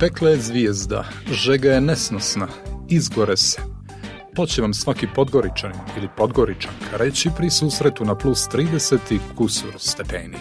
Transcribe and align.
Pekla 0.00 0.30
je 0.30 0.36
zvijezda, 0.36 1.04
žega 1.32 1.72
je 1.72 1.80
nesnosna, 1.80 2.48
izgore 2.88 3.36
se. 3.36 3.60
To 4.34 4.46
će 4.46 4.62
vam 4.62 4.74
svaki 4.74 5.06
podgoričan 5.14 5.72
ili 5.96 6.08
podgoričanka 6.16 6.96
reći 6.96 7.30
pri 7.36 7.50
susretu 7.50 8.04
na 8.04 8.14
plus 8.14 8.48
30 8.48 8.98
i 9.10 9.18
kusur 9.36 9.74
stepeni. 9.78 10.36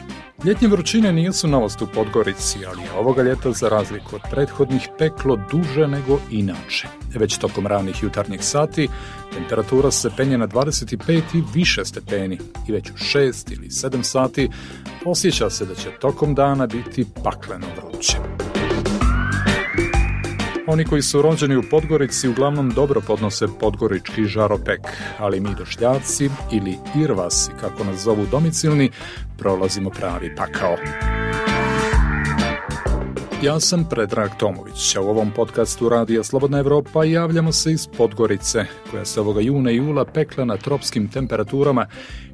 Ljetnje 0.45 0.67
vrućine 0.67 1.13
nisu 1.13 1.47
novost 1.47 1.81
u 1.81 1.87
Podgorici, 1.93 2.65
ali 2.65 2.81
je 2.81 2.91
ovoga 2.91 3.23
ljeta 3.23 3.51
za 3.51 3.69
razliku 3.69 4.15
od 4.15 4.21
prethodnih 4.31 4.89
peklo 4.97 5.39
duže 5.51 5.87
nego 5.87 6.19
inače. 6.31 6.87
Već 7.15 7.37
tokom 7.37 7.67
ranih 7.67 8.03
jutarnjih 8.03 8.43
sati 8.43 8.89
temperatura 9.33 9.91
se 9.91 10.09
penje 10.17 10.37
na 10.37 10.47
25 10.47 11.21
i 11.33 11.43
više 11.53 11.85
stepeni 11.85 12.39
i 12.67 12.71
već 12.71 12.89
u 12.89 12.93
6 12.93 13.53
ili 13.53 13.67
7 13.67 14.03
sati 14.03 14.49
osjeća 15.05 15.49
se 15.49 15.65
da 15.65 15.75
će 15.75 15.89
tokom 15.99 16.35
dana 16.35 16.67
biti 16.67 17.05
pakleno 17.23 17.67
vruće. 17.77 18.17
Oni 20.69 20.85
koji 20.85 21.01
su 21.01 21.21
rođeni 21.21 21.55
u 21.55 21.63
Podgorici 21.71 22.27
uglavnom 22.27 22.69
dobro 22.69 23.01
podnose 23.07 23.47
podgorički 23.59 24.25
žaropek, 24.25 24.79
ali 25.19 25.39
mi 25.39 25.49
došljaci 25.57 26.29
ili 26.51 26.77
irvasi, 26.95 27.51
kako 27.61 27.83
nas 27.83 28.03
zovu 28.03 28.25
domicilni, 28.31 28.91
prolazimo 29.37 29.89
pravi 29.89 30.35
pakao. 30.35 30.77
Ja 33.43 33.59
sam 33.59 33.85
Predrag 33.89 34.29
Tomović, 34.39 34.95
a 34.95 35.01
u 35.01 35.09
ovom 35.09 35.31
podcastu 35.31 35.89
Radija 35.89 36.23
Slobodna 36.23 36.59
Evropa 36.59 37.03
javljamo 37.03 37.51
se 37.51 37.71
iz 37.71 37.87
Podgorice, 37.97 38.65
koja 38.91 39.05
se 39.05 39.21
ovoga 39.21 39.41
juna 39.41 39.71
i 39.71 39.75
jula 39.75 40.05
pekla 40.05 40.45
na 40.45 40.57
tropskim 40.57 41.07
temperaturama 41.07 41.87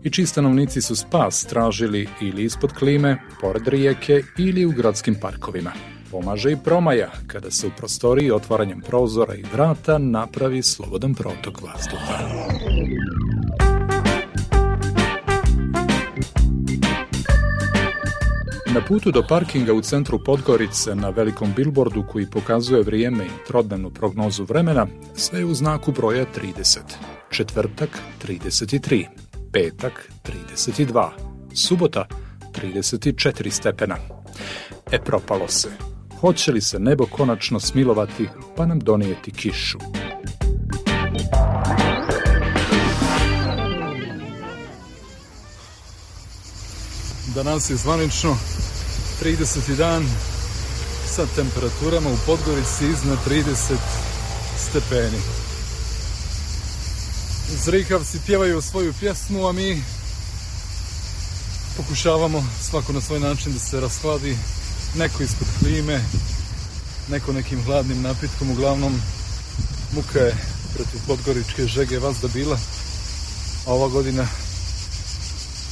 i 0.03 0.09
čiji 0.09 0.25
stanovnici 0.25 0.81
su 0.81 0.95
spas 0.95 1.45
tražili 1.45 2.07
ili 2.21 2.43
ispod 2.43 2.73
klime, 2.73 3.17
pored 3.41 3.67
rijeke 3.67 4.23
ili 4.37 4.65
u 4.65 4.71
gradskim 4.71 5.15
parkovima. 5.21 5.71
Pomaže 6.13 6.51
i 6.51 6.57
promaja, 6.63 7.11
kada 7.27 7.51
se 7.51 7.67
u 7.67 7.69
prostoriji 7.77 8.31
otvaranjem 8.31 8.81
prozora 8.81 9.35
i 9.35 9.43
vrata 9.53 9.97
napravi 9.97 10.63
slobodan 10.63 11.13
protok 11.13 11.61
vazduha. 11.61 12.17
Na 18.73 18.81
putu 18.87 19.11
do 19.11 19.23
parkinga 19.29 19.73
u 19.73 19.81
centru 19.81 20.23
Podgorice 20.23 20.95
na 20.95 21.09
velikom 21.09 21.53
bilbordu 21.55 22.03
koji 22.11 22.29
pokazuje 22.29 22.83
vrijeme 22.83 23.25
i 23.25 23.47
trodnevnu 23.47 23.89
prognozu 23.89 24.43
vremena, 24.43 24.87
sve 25.15 25.39
je 25.39 25.45
u 25.45 25.53
znaku 25.53 25.91
broja 25.91 26.25
30. 26.57 26.79
Četvrtak 27.29 27.89
33, 28.27 29.05
petak 29.51 30.09
32, 30.23 31.09
subota 31.53 32.05
34 32.51 33.49
stepena. 33.49 33.95
E 34.91 34.99
propalo 34.99 35.47
se, 35.47 35.92
hoće 36.23 36.51
li 36.51 36.61
se 36.61 36.79
nebo 36.79 37.05
konačno 37.05 37.59
smilovati 37.59 38.29
pa 38.57 38.65
nam 38.65 38.79
donijeti 38.79 39.31
kišu. 39.31 39.77
Danas 47.35 47.69
je 47.69 47.75
zvanično 47.75 48.37
30. 49.23 49.75
dan 49.75 50.03
sa 51.15 51.25
temperaturama 51.35 52.09
u 52.09 52.17
Podgorici 52.25 52.85
iznad 52.85 53.17
30 53.29 53.75
stepeni. 54.57 55.19
Zrikavci 57.65 58.19
pjevaju 58.25 58.61
svoju 58.61 58.93
pjesmu, 58.99 59.47
a 59.47 59.51
mi 59.51 59.81
pokušavamo 61.77 62.43
svako 62.61 62.93
na 62.93 63.01
svoj 63.01 63.19
način 63.19 63.53
da 63.53 63.59
se 63.59 63.79
rashladi 63.79 64.37
neko 64.95 65.23
ispod 65.23 65.47
klime, 65.59 66.03
neko 67.09 67.33
nekim 67.33 67.63
hladnim 67.63 68.01
napitkom, 68.01 68.51
uglavnom 68.51 69.01
muka 69.91 70.19
je 70.19 70.37
protiv 70.73 70.99
podgoričke 71.07 71.67
žege 71.67 71.99
vazda 71.99 72.27
bila, 72.27 72.59
a 73.65 73.73
ova 73.73 73.87
godina 73.87 74.27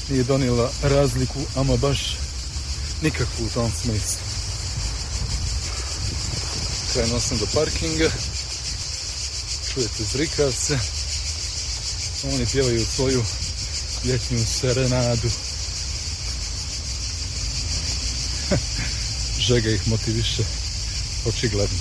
nije 0.09 0.23
donijela 0.23 0.71
razliku, 0.83 1.39
ama 1.55 1.77
baš 1.77 2.17
nikakvu 3.01 3.45
u 3.45 3.49
tom 3.49 3.71
smislu. 3.71 4.19
Krenuo 6.93 7.19
sam 7.19 7.37
do 7.37 7.45
parkinga, 7.53 8.09
čujete 9.73 10.03
zrikavce, 10.03 10.79
oni 12.33 12.45
pjevaju 12.45 12.85
svoju 12.85 13.23
ljetnju 14.05 14.45
serenadu. 14.45 15.29
žega 19.41 19.69
ih 19.69 19.87
motiviše, 19.87 20.43
očigledno. 21.25 21.79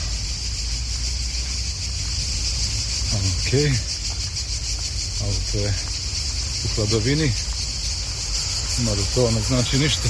Ok, 3.15 3.53
auto 5.23 5.59
je 5.59 5.75
u 6.65 6.69
hladovini, 6.75 7.33
mada 8.79 9.03
to 9.15 9.31
ne 9.31 9.41
znači 9.41 9.79
ništa. 9.79 10.09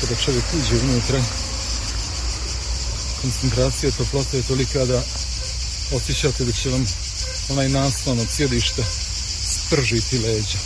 Kada 0.00 0.14
čovjek 0.14 0.44
uđe 0.54 0.82
unutra, 0.82 1.22
koncentracija 3.22 3.92
toplote 3.92 4.36
je 4.36 4.42
tolika 4.42 4.84
da 4.84 5.02
osjećate 5.92 6.44
da 6.44 6.52
će 6.52 6.70
vam 6.70 6.86
onaj 7.48 7.68
naslon 7.68 8.18
od 8.18 8.30
sjedišta 8.30 8.82
spržiti 9.44 10.18
leđa. 10.18 10.58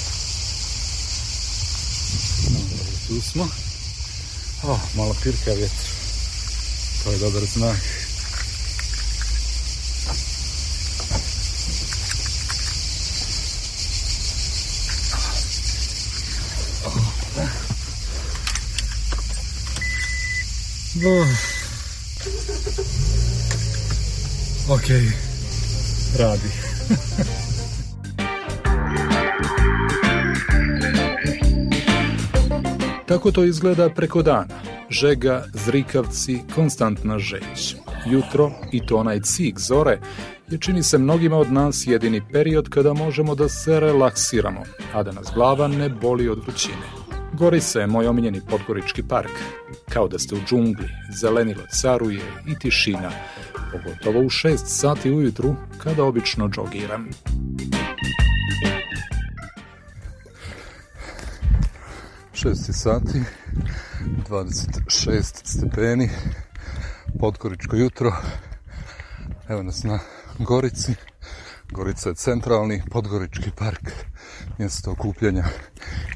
No, 2.50 2.59
tu 3.09 3.22
smo. 3.31 3.61
Oh, 4.64 4.80
malo 4.94 5.16
pirka 5.22 5.52
vjetra. 5.52 5.76
To 7.04 7.12
je 7.12 7.18
dobar 7.18 7.46
znak. 7.46 7.76
Oh. 21.04 21.26
Ok, 24.68 24.88
radi. 26.18 26.50
Tako 33.12 33.30
to 33.30 33.44
izgleda 33.44 33.88
preko 33.88 34.22
dana. 34.22 34.60
Žega, 34.90 35.44
zrikavci, 35.52 36.38
konstantna 36.54 37.18
žeć. 37.18 37.76
Jutro, 38.06 38.50
i 38.72 38.86
to 38.86 38.96
onaj 38.96 39.20
cik 39.20 39.58
zore, 39.58 40.00
je 40.50 40.58
čini 40.58 40.82
se 40.82 40.98
mnogima 40.98 41.36
od 41.36 41.52
nas 41.52 41.86
jedini 41.86 42.22
period 42.32 42.68
kada 42.68 42.92
možemo 42.92 43.34
da 43.34 43.48
se 43.48 43.80
relaksiramo, 43.80 44.62
a 44.94 45.02
da 45.02 45.12
nas 45.12 45.30
glava 45.34 45.68
ne 45.68 45.88
boli 45.88 46.28
od 46.28 46.38
vrućine. 46.38 46.86
Gori 47.32 47.60
se 47.60 47.86
moj 47.86 48.06
omiljeni 48.06 48.40
Podgorički 48.50 49.02
park. 49.02 49.32
Kao 49.88 50.08
da 50.08 50.18
ste 50.18 50.34
u 50.34 50.38
džungli, 50.48 50.88
zelenilo 51.20 51.62
caruje 51.80 52.22
i 52.46 52.58
tišina, 52.58 53.10
pogotovo 53.72 54.20
u 54.20 54.30
6 54.30 54.56
sati 54.56 55.10
ujutru 55.10 55.54
kada 55.78 56.04
obično 56.04 56.48
džogiram. 56.48 57.08
6 62.42 62.72
sati, 62.72 63.22
26 64.28 65.22
stepeni, 65.44 66.10
podgoričko 67.20 67.76
jutro, 67.76 68.12
evo 69.48 69.62
nas 69.62 69.82
na 69.84 69.98
Gorici, 70.38 70.94
Gorica 71.70 72.08
je 72.08 72.14
centralni 72.14 72.82
podgorički 72.91 73.50
park, 73.50 73.91
mjesto 74.59 74.91
okupljanja 74.91 75.44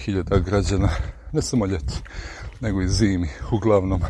hiljada 0.04 0.38
građana, 0.38 0.88
ne 1.32 1.42
samo 1.42 1.66
ljeti, 1.66 2.02
nego 2.60 2.82
i 2.82 2.88
zimi, 2.88 3.28
uglavnom 3.52 4.02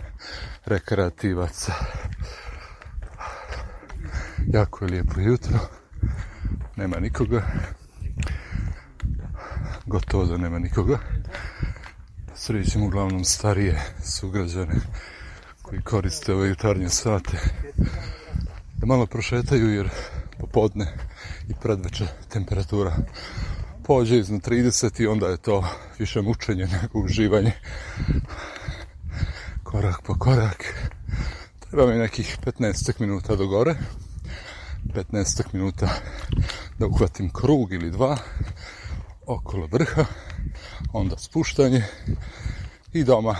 rekreativaca. 0.66 1.72
Jako 4.46 4.84
je 4.84 4.90
lijepo 4.90 5.20
jutro, 5.20 5.58
nema 6.76 6.98
nikoga, 7.00 7.42
gotovo 9.86 10.24
da 10.24 10.36
nema 10.36 10.58
nikoga 10.58 10.98
srećem 12.36 12.82
uglavnom 12.82 13.24
starije 13.24 13.82
sugrađane 14.04 14.74
koji 15.62 15.82
koriste 15.82 16.34
ove 16.34 16.48
jutarnje 16.48 16.88
sate. 16.88 17.38
Da 18.76 18.86
malo 18.86 19.06
prošetaju 19.06 19.74
jer 19.74 19.88
popodne 20.38 20.86
i 21.48 21.54
predveče 21.62 22.06
temperatura 22.28 22.96
pođe 23.84 24.18
iznad 24.18 24.40
30 24.48 25.02
i 25.02 25.06
onda 25.06 25.26
je 25.26 25.36
to 25.36 25.64
više 25.98 26.22
mučenje 26.22 26.66
nego 26.66 26.98
uživanje. 26.98 27.52
Korak 29.62 30.02
po 30.02 30.18
korak. 30.18 30.90
Treba 31.60 31.86
mi 31.86 31.98
nekih 31.98 32.38
15 32.44 33.00
minuta 33.00 33.36
do 33.36 33.46
gore 33.46 33.74
15 34.94 35.44
minuta 35.52 35.88
da 36.78 36.86
uhvatim 36.86 37.32
krug 37.32 37.72
ili 37.72 37.90
dva 37.90 38.16
okolo 39.26 39.66
vrha 39.66 40.04
onda 40.92 41.16
spuštanje 41.18 41.84
i 42.92 43.04
doma 43.04 43.36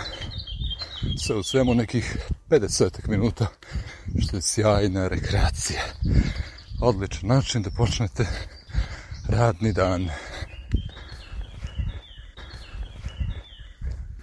sve 1.17 1.35
u 1.35 1.43
svemu 1.43 1.75
nekih 1.75 2.17
50 2.49 3.07
minuta, 3.07 3.47
što 4.21 4.35
je 4.35 4.41
sjajna 4.41 5.07
rekreacija. 5.07 5.81
Odličan 6.81 7.29
način 7.29 7.61
da 7.61 7.69
počnete 7.69 8.25
radni 9.29 9.73
dan. 9.73 10.09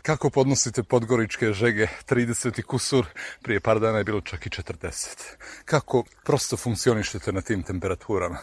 Kako 0.02 0.30
podnosite 0.30 0.82
podgoričke 0.82 1.52
žege 1.52 1.86
30 2.08 2.62
kusur, 2.62 3.06
prije 3.42 3.60
par 3.60 3.80
dana 3.80 3.98
je 3.98 4.04
bilo 4.04 4.20
čak 4.20 4.46
i 4.46 4.50
40. 4.50 4.88
Kako 5.64 6.04
prosto 6.24 6.56
funkcionišete 6.56 7.32
na 7.32 7.40
tim 7.40 7.62
temperaturama? 7.62 8.38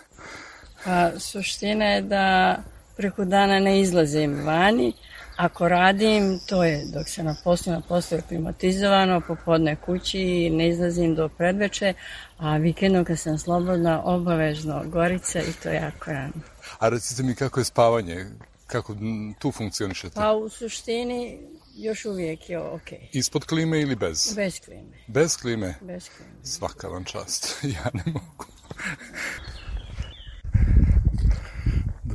Pa, 0.86 1.20
suština 1.20 1.86
je 1.86 2.02
da 2.02 2.58
preko 3.02 3.26
dana 3.26 3.60
ne 3.60 3.80
izlazim 3.82 4.46
vani. 4.46 4.94
Ako 5.38 5.68
radim, 5.68 6.40
to 6.46 6.64
je 6.64 6.86
dok 6.94 7.10
se 7.10 7.24
na 7.24 7.36
poslu, 7.44 7.74
na 7.74 7.82
poslu 7.82 8.18
je 8.18 8.22
klimatizovano, 8.22 9.22
popodne 9.28 9.76
kući, 9.76 10.50
ne 10.50 10.70
izlazim 10.70 11.16
do 11.16 11.30
predveče, 11.30 11.94
a 12.38 12.58
vikendom 12.58 13.06
kad 13.06 13.20
sam 13.20 13.40
slobodna, 13.40 14.02
obavezno 14.04 14.84
Gorica 14.86 15.40
i 15.40 15.54
to 15.64 15.70
jako 15.70 16.12
rano. 16.12 16.34
A 16.80 16.90
recite 16.90 17.24
mi 17.24 17.36
kako 17.36 17.60
je 17.60 17.64
spavanje, 17.64 18.26
kako 18.68 18.96
tu 19.40 19.52
funkcionišete? 19.52 20.16
Pa 20.16 20.34
u 20.34 20.50
suštini 20.50 21.40
još 21.76 22.06
uvijek 22.06 22.50
je 22.50 22.60
ok. 22.60 22.92
Ispod 23.12 23.46
klime 23.46 23.82
ili 23.82 23.96
bez? 23.96 24.34
Bez 24.36 24.60
klime. 24.60 24.98
Bez 25.08 25.38
klime? 25.38 25.76
Bez 25.82 26.10
klime. 26.10 26.32
Svaka 26.44 26.88
vam 26.88 27.04
čast, 27.04 27.58
ja 27.76 27.90
ne 27.94 28.04
mogu. 28.06 28.46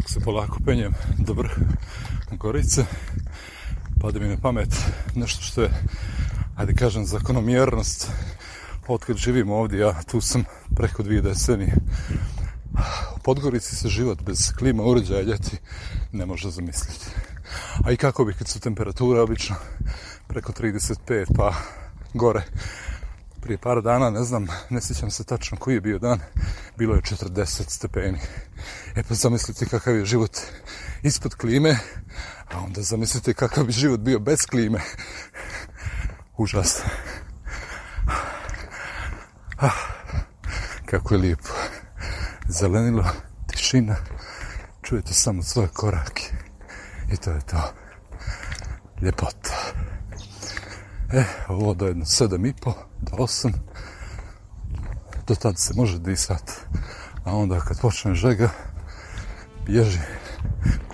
Dok 0.07 0.13
se 0.13 0.21
polako 0.21 0.59
penjem 0.65 0.95
do 1.19 1.33
vrha 1.33 1.61
Gorice, 2.31 2.85
pade 4.01 4.21
mi 4.21 4.29
na 4.29 4.37
pamet 4.37 4.69
nešto 5.15 5.43
što 5.43 5.63
je, 5.63 5.71
ajde 6.57 6.75
kažem, 6.75 7.07
zakonomjernost. 7.07 8.11
Otkad 8.89 9.17
živim 9.17 9.51
ovdje, 9.51 9.81
ja 9.81 10.03
tu 10.03 10.21
sam 10.21 10.45
preko 10.77 11.03
dvije 11.03 11.23
decenije. 11.23 11.75
U 13.17 13.19
Podgorici 13.19 13.77
se 13.77 13.89
život 13.89 14.23
bez 14.23 14.53
klima 14.59 14.83
uređaja 14.83 15.23
ljeti 15.23 15.57
ne 16.13 16.27
može 16.27 16.51
zamisliti. 16.51 17.07
A 17.85 17.93
i 17.93 17.97
kako 17.97 18.25
bi 18.25 18.35
kad 18.35 18.49
su 18.49 18.61
temperature 18.61 19.21
obično 19.21 19.57
preko 20.29 20.53
35 20.53 21.27
pa 21.37 21.55
gore. 22.15 22.43
Prije 23.47 23.59
par 23.59 23.83
dana, 23.83 24.11
ne 24.11 24.25
znam, 24.25 24.47
ne 24.71 24.81
sjećam 24.81 25.11
se 25.11 25.25
tačno 25.25 25.59
koji 25.59 25.75
je 25.75 25.81
bio 25.81 25.99
dan, 25.99 26.21
bilo 26.77 26.95
je 26.95 27.01
40 27.01 27.71
stepeni. 27.71 28.19
E 28.95 29.03
pa 29.03 29.15
zamislite 29.15 29.67
kakav 29.67 29.97
je 29.97 30.05
život 30.05 30.39
ispod 31.03 31.35
klime, 31.35 31.79
a 32.55 32.59
onda 32.59 32.83
zamislite 32.83 33.35
kakav 33.35 33.65
bi 33.65 33.73
život 33.73 34.01
bio 34.01 34.19
bez 34.19 34.47
klime. 34.47 34.81
Užasno. 36.37 36.85
Ah, 39.59 39.71
kako 40.87 41.15
je 41.15 41.19
lijepo. 41.19 41.51
Zelenilo, 42.49 43.05
tišina, 43.47 43.97
čujete 44.83 45.15
samo 45.15 45.43
svoje 45.43 45.69
korake. 45.69 46.23
I 47.13 47.17
to 47.17 47.31
je 47.31 47.41
to. 47.41 47.73
Ljepota. 49.03 49.73
E, 51.13 51.25
ovo 51.49 51.75
do 51.75 51.87
jedno 51.87 52.05
sedam 52.05 52.47
i 52.47 52.53
po, 52.53 52.75
do 53.01 53.17
osam. 53.19 53.53
Do 55.27 55.35
tada 55.35 55.57
se 55.57 55.75
može 55.77 55.99
disat. 55.99 56.53
A 57.25 57.37
onda 57.37 57.61
kad 57.61 57.81
počne 57.81 58.15
žega, 58.15 58.49
bježi 59.67 59.99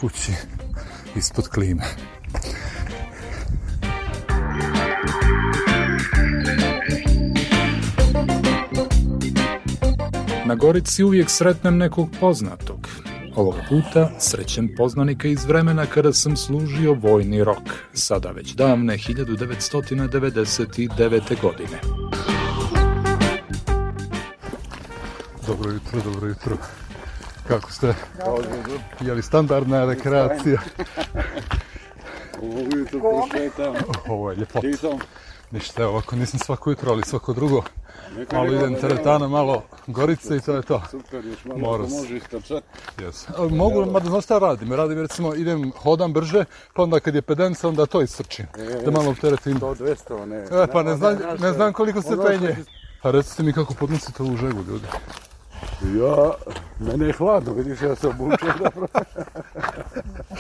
kući 0.01 0.33
ispod 1.17 1.49
klime. 1.49 1.85
Na 10.47 10.55
Gorici 10.55 11.05
uvijek 11.05 11.31
sretnem 11.31 11.77
nekog 11.77 12.09
poznatog. 12.21 12.89
Ovoga 13.37 13.59
puta 13.69 14.11
srećem 14.19 14.75
poznanika 14.77 15.29
iz 15.29 15.45
vremena 15.45 15.87
kada 15.87 16.13
sam 16.13 16.37
služio 16.37 16.95
vojni 16.95 17.45
rok, 17.45 17.63
sada 17.93 18.31
već 18.31 18.55
davne 18.55 18.97
1999. 18.97 21.41
godine. 21.43 21.81
Dobro 25.47 25.71
jutro, 25.71 26.01
dobro 26.05 26.29
jutro. 26.29 26.57
Kako 27.49 27.73
ste? 27.73 27.95
Je 29.01 29.15
li 29.15 29.23
standardna 29.23 29.85
rekreacija? 29.85 30.61
Ovo 34.09 34.31
je 34.31 34.37
ljepota. 34.37 34.69
Ništa, 35.53 35.89
ovako 35.89 36.17
nisam 36.17 36.41
svako 36.41 36.71
jutro, 36.71 36.93
ali 36.93 37.03
svako 37.03 37.33
drugo. 37.33 37.63
Malo 38.33 38.53
idem 38.53 38.75
teretana, 38.75 39.29
malo 39.29 39.63
gorice 39.87 40.37
i 40.37 40.41
to 40.41 40.53
je 40.53 40.63
to. 40.63 40.83
Super, 40.91 41.25
još 41.27 41.45
malo 41.45 41.89
se. 41.89 41.95
može 41.95 42.17
istrčat. 42.17 42.65
Yes. 42.99 43.49
Mogu, 43.57 43.91
mada 43.91 44.09
znaš 44.09 44.25
šta 44.25 44.39
radim? 44.39 44.73
Radim 44.73 45.01
recimo, 45.01 45.35
idem, 45.35 45.73
hodam 45.77 46.13
brže, 46.13 46.45
pa 46.75 46.83
onda 46.83 47.01
kad 47.01 47.15
je 47.15 47.23
pedenca, 47.23 47.69
onda 47.69 47.87
to 47.87 48.03
istrčim. 48.03 48.47
Da 48.85 48.91
malo 48.91 49.11
opteretim. 49.11 49.59
Do 49.59 49.75
200, 49.75 50.25
ne. 50.25 50.63
E, 50.63 50.67
pa 50.73 50.83
ne 50.83 50.97
znam, 50.97 51.19
ne 51.39 51.53
znam 51.53 51.73
koliko 51.73 52.03
se 52.03 52.15
znaš, 52.15 52.27
penje. 52.27 52.57
A 53.03 53.11
recite 53.11 53.43
mi 53.43 53.53
kako 53.53 53.75
podnosite 53.75 54.23
ovu 54.23 54.37
žegu, 54.37 54.63
ljudi. 54.69 54.87
Ja, 55.83 56.33
mene 56.79 57.07
je 57.07 57.13
hladno, 57.13 57.53
vidiš, 57.53 57.83
ja 57.83 57.97
se 57.97 58.09
obučem 58.09 58.49
dobro. 58.65 58.87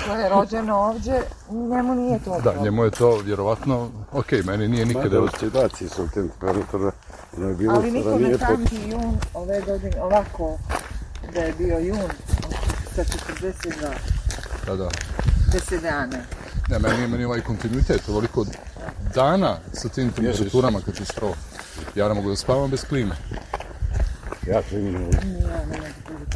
Ko 0.06 0.12
je 0.14 0.28
rođeno 0.28 0.76
ovdje, 0.76 1.22
njemu 1.50 1.94
nije 1.94 2.18
to 2.18 2.40
Da, 2.44 2.62
njemu 2.62 2.84
je 2.84 2.90
to 2.90 3.16
vjerovatno, 3.16 3.90
ok, 4.12 4.32
meni 4.44 4.68
nije 4.68 4.86
nikada... 4.86 5.20
Mada 5.20 5.32
oscilacije 5.34 5.90
su 5.90 6.08
temperatura, 6.14 6.92
ono 7.36 7.48
je 7.48 7.54
bilo 7.54 7.74
Ali 7.74 7.90
niko 7.90 8.18
ne 8.18 8.38
pamti 8.38 8.90
jun 8.90 9.18
ove 9.34 9.60
godine 9.60 10.02
ovako 10.02 10.58
da 11.34 11.40
je 11.40 11.54
bio 11.58 11.78
jun 11.78 12.10
sa 12.94 13.02
42 13.04 13.52
Da, 14.66 14.76
da. 14.76 14.88
10 15.52 15.80
dana. 15.82 16.18
Ne, 16.68 16.78
meni, 16.78 17.08
meni 17.08 17.24
ovaj 17.24 17.40
kontinuitet, 17.40 18.08
ovoliko 18.08 18.46
dana 19.14 19.56
sa 19.72 19.88
tim 19.88 20.12
temperaturama 20.12 20.80
kad 20.84 20.94
će 20.94 21.04
strov. 21.04 21.32
Ja 21.94 22.08
ne 22.08 22.14
mogu 22.14 22.28
da 22.28 22.36
spavam 22.36 22.70
bez 22.70 22.84
klime. 22.84 23.14
Ja 24.46 24.60
imao 24.72 25.02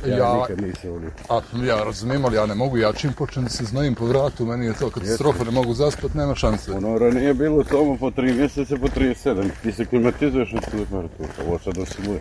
Ja, 0.06 0.16
Ja- 0.16 0.34
nikad 0.34 0.60
nisam 0.60 0.90
volio. 0.90 1.10
A 1.28 1.40
ja 1.66 1.84
razumijem, 1.84 2.24
ali 2.24 2.36
ja 2.36 2.46
ne 2.46 2.54
mogu, 2.54 2.76
ja 2.76 2.92
čim 2.92 3.12
počnem 3.12 3.44
da 3.44 3.50
se 3.50 3.64
znojim 3.64 3.94
po 3.94 4.06
vratu, 4.06 4.46
meni 4.46 4.66
je 4.66 4.72
to 4.72 4.90
katastrofa, 4.90 5.44
ne 5.44 5.50
mogu 5.50 5.74
zaspat, 5.74 6.14
nema 6.14 6.34
šanse. 6.34 6.72
Ono 6.72 6.98
ranije 6.98 7.24
je 7.26 7.34
bilo 7.34 7.64
samo 7.64 7.96
po 7.96 8.10
3 8.10 8.34
mjeseca, 8.34 8.76
po 8.76 8.86
37. 8.88 9.50
Ti 9.62 9.72
se 9.72 9.84
klimatizuješ 9.84 10.50
tu 10.50 10.56
temperaturu. 10.70 11.28
Ovo 11.46 11.58
sad 11.58 11.78
osimuje. 11.78 12.20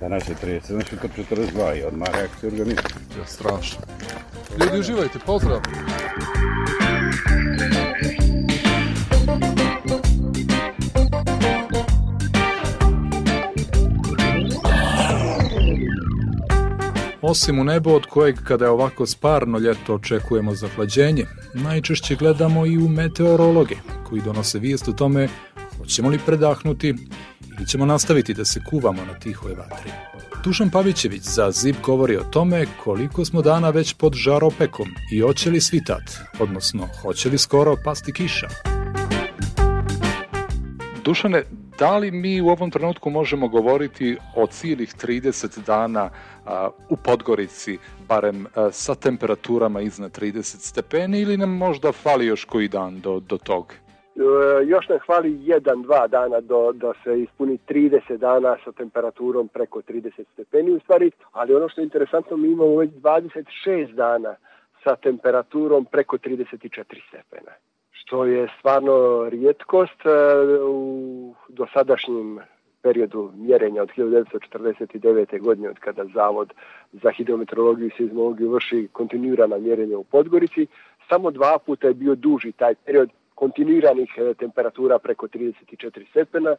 Danas 0.00 0.28
je 0.28 0.34
37, 0.34 0.88
sutra 0.90 1.08
42 1.08 1.78
i 1.80 1.82
odmah 1.82 2.08
reakcija 2.14 2.50
organizma. 2.52 2.82
Ja, 3.18 3.26
strašno. 3.26 3.80
Ljudi, 4.60 4.78
uživajte, 4.78 5.18
pozdrav! 5.26 5.60
Osim 17.30 17.58
u 17.58 17.64
nebo 17.64 17.90
od 17.90 18.06
kojeg 18.06 18.36
kada 18.44 18.64
je 18.64 18.70
ovako 18.70 19.06
sparno 19.06 19.58
ljeto 19.58 19.94
očekujemo 19.94 20.54
zahlađenje, 20.54 21.26
najčešće 21.54 22.16
gledamo 22.16 22.66
i 22.66 22.78
u 22.78 22.88
meteorologe 22.88 23.74
koji 24.08 24.22
donose 24.22 24.58
vijest 24.58 24.88
o 24.88 24.92
tome 24.92 25.28
hoćemo 25.78 26.08
li 26.08 26.18
predahnuti 26.26 26.88
ili 27.58 27.66
ćemo 27.66 27.86
nastaviti 27.86 28.34
da 28.34 28.44
se 28.44 28.60
kuvamo 28.70 29.04
na 29.04 29.18
tihoj 29.18 29.54
vatri. 29.54 29.90
Dušan 30.44 30.70
Pavićević 30.70 31.22
za 31.22 31.50
ZIP 31.50 31.76
govori 31.82 32.16
o 32.16 32.24
tome 32.24 32.66
koliko 32.84 33.24
smo 33.24 33.42
dana 33.42 33.70
već 33.70 33.94
pod 33.94 34.14
žaropekom 34.14 34.88
i 35.12 35.20
hoće 35.20 35.50
li 35.50 35.60
svitat, 35.60 36.02
odnosno 36.38 36.88
hoće 37.02 37.28
li 37.28 37.38
skoro 37.38 37.76
pasti 37.84 38.12
kiša. 38.12 38.48
Dušane, 41.04 41.44
da 41.80 41.98
li 41.98 42.10
mi 42.10 42.40
u 42.40 42.48
ovom 42.48 42.70
trenutku 42.70 43.10
možemo 43.10 43.48
govoriti 43.48 44.16
o 44.36 44.46
cijelih 44.46 44.88
30 44.88 45.66
dana 45.66 46.10
u 46.88 46.96
Podgorici, 46.96 47.78
barem 48.08 48.46
sa 48.70 48.94
temperaturama 48.94 49.80
iznad 49.80 50.18
30 50.18 50.42
stepeni 50.42 51.20
ili 51.20 51.36
nam 51.36 51.56
možda 51.56 51.92
fali 51.92 52.26
još 52.26 52.44
koji 52.44 52.68
dan 52.68 53.00
do, 53.00 53.20
do 53.20 53.38
tog? 53.38 53.72
E, 53.72 54.20
još 54.66 54.88
nam 54.88 54.98
hvali 55.06 55.38
jedan, 55.40 55.82
dva 55.82 56.06
dana 56.06 56.40
do, 56.40 56.72
do 56.72 56.92
se 57.04 57.20
ispuni 57.20 57.58
30 57.68 58.16
dana 58.16 58.56
sa 58.64 58.72
temperaturom 58.72 59.48
preko 59.48 59.82
30 59.82 60.24
stepeni 60.32 60.70
u 60.70 60.80
stvari, 60.80 61.10
ali 61.32 61.54
ono 61.54 61.68
što 61.68 61.80
je 61.80 61.84
interesantno, 61.84 62.36
mi 62.36 62.48
imamo 62.48 62.76
već 62.76 62.90
26 62.90 63.94
dana 63.94 64.36
sa 64.84 64.96
temperaturom 64.96 65.84
preko 65.84 66.16
34 66.18 66.84
stepena. 67.08 67.52
Što 68.10 68.24
je 68.24 68.48
stvarno 68.58 69.28
rijetkost 69.28 70.06
e, 70.06 70.10
u 70.62 71.34
dosadašnjem 71.48 72.38
periodu 72.82 73.32
mjerenja 73.36 73.82
od 73.82 73.90
1949. 73.96 75.40
godine 75.40 75.68
od 75.68 75.78
kada 75.78 76.04
Zavod 76.14 76.52
za 76.92 77.10
hidrometeorologiju 77.10 77.86
i 77.86 77.96
seizmologiju 77.96 78.50
vrši 78.50 78.88
kontinuirana 78.92 79.58
mjerenja 79.58 79.98
u 79.98 80.04
Podgorici. 80.04 80.66
Samo 81.08 81.30
dva 81.30 81.58
puta 81.66 81.86
je 81.86 81.94
bio 81.94 82.14
duži 82.14 82.52
taj 82.52 82.74
period 82.74 83.10
kontinuiranih 83.34 84.14
e, 84.16 84.34
temperatura 84.34 84.98
preko 84.98 85.26
34 85.28 86.10
stepena, 86.10 86.56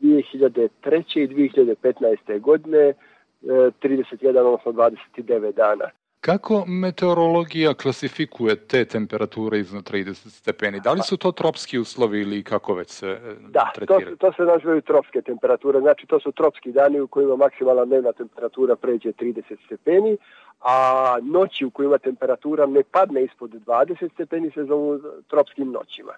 2003. 0.00 1.20
i 1.20 1.28
2015. 1.28 2.40
godine 2.40 2.94
31, 3.42 4.38
odnosno 4.38 4.72
29 4.72 5.52
dana. 5.52 5.90
Kako 6.22 6.64
meteorologija 6.66 7.74
klasifikuje 7.74 8.56
te 8.56 8.84
temperature 8.84 9.58
iznad 9.58 9.90
30 9.90 10.28
stepeni? 10.28 10.80
Da 10.80 10.92
li 10.92 11.00
su 11.02 11.16
to 11.16 11.32
tropski 11.32 11.78
uslovi 11.78 12.20
ili 12.20 12.42
kako 12.42 12.74
već 12.74 12.90
se 12.90 13.08
e, 13.08 13.34
da, 13.48 13.70
tretiraju? 13.74 14.10
Da, 14.10 14.16
to, 14.16 14.30
to 14.30 14.32
se 14.36 14.42
nazivaju 14.42 14.80
tropske 14.80 15.22
temperature. 15.22 15.80
Znači 15.80 16.06
to 16.06 16.20
su 16.20 16.32
tropski 16.32 16.72
dani 16.72 17.00
u 17.00 17.06
kojima 17.06 17.36
maksimalna 17.36 17.84
dnevna 17.84 18.12
temperatura 18.12 18.76
pređe 18.76 19.12
30 19.12 19.42
stepeni, 19.66 20.16
a 20.60 21.18
noći 21.22 21.64
u 21.64 21.70
kojima 21.70 21.98
temperatura 21.98 22.66
ne 22.66 22.82
padne 22.82 23.24
ispod 23.24 23.50
20 23.50 24.12
stepeni 24.14 24.50
se 24.50 24.64
zovu 24.64 25.00
tropskim 25.28 25.70
noćima. 25.70 26.12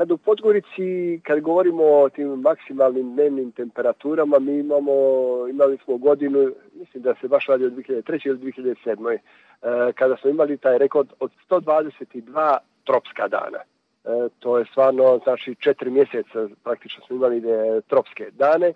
Sad 0.00 0.10
u 0.10 0.16
Podgorici, 0.16 1.20
kad 1.22 1.40
govorimo 1.40 1.84
o 1.84 2.08
tim 2.08 2.28
maksimalnim 2.28 3.14
dnevnim 3.14 3.52
temperaturama, 3.52 4.38
mi 4.38 4.58
imamo, 4.58 4.92
imali 5.50 5.78
smo 5.84 5.96
godinu, 5.96 6.50
mislim 6.74 7.02
da 7.02 7.14
se 7.20 7.28
baš 7.28 7.46
radi 7.46 7.64
od 7.64 7.72
2003. 7.72 8.26
ili 8.26 8.38
2007. 8.38 9.14
E, 9.14 9.92
kada 9.92 10.16
smo 10.16 10.30
imali 10.30 10.56
taj 10.56 10.78
rekord 10.78 11.08
od 11.20 11.30
122 11.50 12.56
tropska 12.84 13.28
dana. 13.28 13.58
E, 13.58 14.28
to 14.38 14.58
je 14.58 14.64
stvarno, 14.64 15.20
znači, 15.24 15.54
četiri 15.54 15.90
mjeseca 15.90 16.48
praktično 16.64 17.04
smo 17.06 17.16
imali 17.16 17.42
tropske 17.88 18.30
dane 18.30 18.72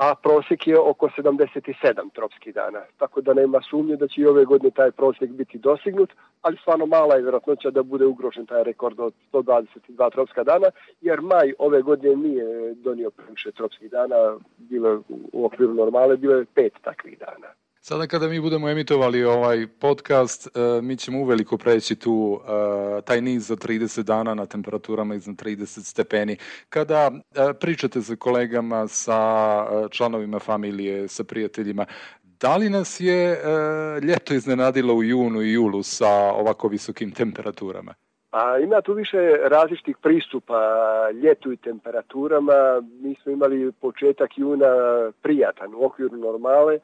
a 0.00 0.14
prosjek 0.14 0.66
je 0.66 0.78
oko 0.78 1.08
77 1.08 2.12
tropskih 2.14 2.54
dana. 2.54 2.82
Tako 2.98 3.20
da 3.20 3.34
nema 3.34 3.60
sumnje 3.70 3.96
da 3.96 4.08
će 4.08 4.20
i 4.20 4.26
ove 4.26 4.44
godine 4.44 4.70
taj 4.70 4.90
prosjek 4.90 5.30
biti 5.30 5.58
dosignut, 5.58 6.10
ali 6.42 6.56
stvarno 6.56 6.86
mala 6.86 7.14
je 7.14 7.22
vjerojatnoća 7.22 7.70
da 7.70 7.82
bude 7.82 8.06
ugrožen 8.06 8.46
taj 8.46 8.64
rekord 8.64 9.00
od 9.00 9.14
122 9.32 10.12
tropska 10.12 10.44
dana, 10.44 10.66
jer 11.00 11.20
maj 11.20 11.52
ove 11.58 11.82
godine 11.82 12.16
nije 12.16 12.74
donio 12.74 13.10
previše 13.10 13.52
tropskih 13.52 13.90
dana, 13.90 14.36
bilo 14.58 15.02
u 15.32 15.44
okviru 15.44 15.74
normale, 15.74 16.16
bilo 16.16 16.34
je 16.34 16.44
pet 16.54 16.72
takvih 16.82 17.18
dana. 17.18 17.48
Sada 17.82 18.06
kada 18.06 18.28
mi 18.28 18.40
budemo 18.40 18.68
emitovali 18.68 19.24
ovaj 19.24 19.66
podcast, 19.80 20.56
e, 20.56 20.80
mi 20.82 20.96
ćemo 20.96 21.20
uveliko 21.20 21.58
preći 21.58 21.96
tu 21.96 22.40
e, 22.40 22.50
taj 23.00 23.20
niz 23.20 23.46
za 23.46 23.56
30 23.56 24.02
dana 24.02 24.34
na 24.34 24.46
temperaturama 24.46 25.14
iznad 25.14 25.36
30 25.36 25.66
stepeni. 25.90 26.36
Kada 26.68 27.10
e, 27.10 27.52
pričate 27.60 28.02
sa 28.02 28.16
kolegama, 28.16 28.88
sa 28.88 29.18
članovima 29.90 30.38
familije, 30.38 31.08
sa 31.08 31.24
prijateljima, 31.24 31.86
da 32.40 32.56
li 32.56 32.70
nas 32.70 33.00
je 33.00 33.40
ljeto 34.02 34.34
iznenadilo 34.34 34.94
u 34.94 35.02
junu 35.02 35.42
i 35.42 35.52
julu 35.52 35.82
sa 35.82 36.08
ovako 36.12 36.68
visokim 36.68 37.10
temperaturama? 37.10 37.94
A 38.30 38.58
ima 38.58 38.80
tu 38.80 38.92
više 38.92 39.36
različitih 39.44 39.96
pristupa 40.02 40.60
ljetu 41.22 41.52
i 41.52 41.56
temperaturama. 41.56 42.82
Mi 43.02 43.14
smo 43.22 43.32
imali 43.32 43.72
početak 43.72 44.30
juna 44.38 44.66
prijatan 45.22 45.74
u 45.74 45.84
okviru 45.84 46.16
normale, 46.16 46.78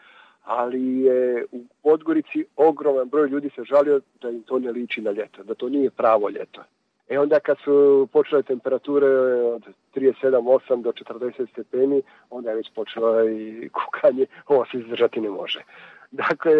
ali 0.46 1.00
je 1.00 1.44
u 1.52 1.64
Podgorici 1.82 2.44
ogroman 2.56 3.08
broj 3.08 3.28
ljudi 3.28 3.50
se 3.54 3.64
žalio 3.64 4.00
da 4.22 4.30
im 4.30 4.42
to 4.42 4.58
ne 4.58 4.70
liči 4.70 5.00
na 5.00 5.10
ljeto, 5.10 5.42
da 5.42 5.54
to 5.54 5.68
nije 5.68 5.90
pravo 5.90 6.28
ljeto. 6.28 6.62
E 7.08 7.18
onda 7.18 7.40
kad 7.40 7.56
su 7.64 8.08
počele 8.12 8.42
temperature 8.42 9.06
od 9.06 9.62
37-8 9.94 10.82
do 10.82 10.92
40 10.92 11.50
stepeni, 11.52 12.02
onda 12.30 12.50
je 12.50 12.56
već 12.56 12.70
počelo 12.74 13.28
i 13.28 13.68
kukanje, 13.68 14.26
ovo 14.46 14.64
se 14.70 14.78
izdržati 14.78 15.20
ne 15.20 15.30
može. 15.30 15.62
Dakle, 16.10 16.52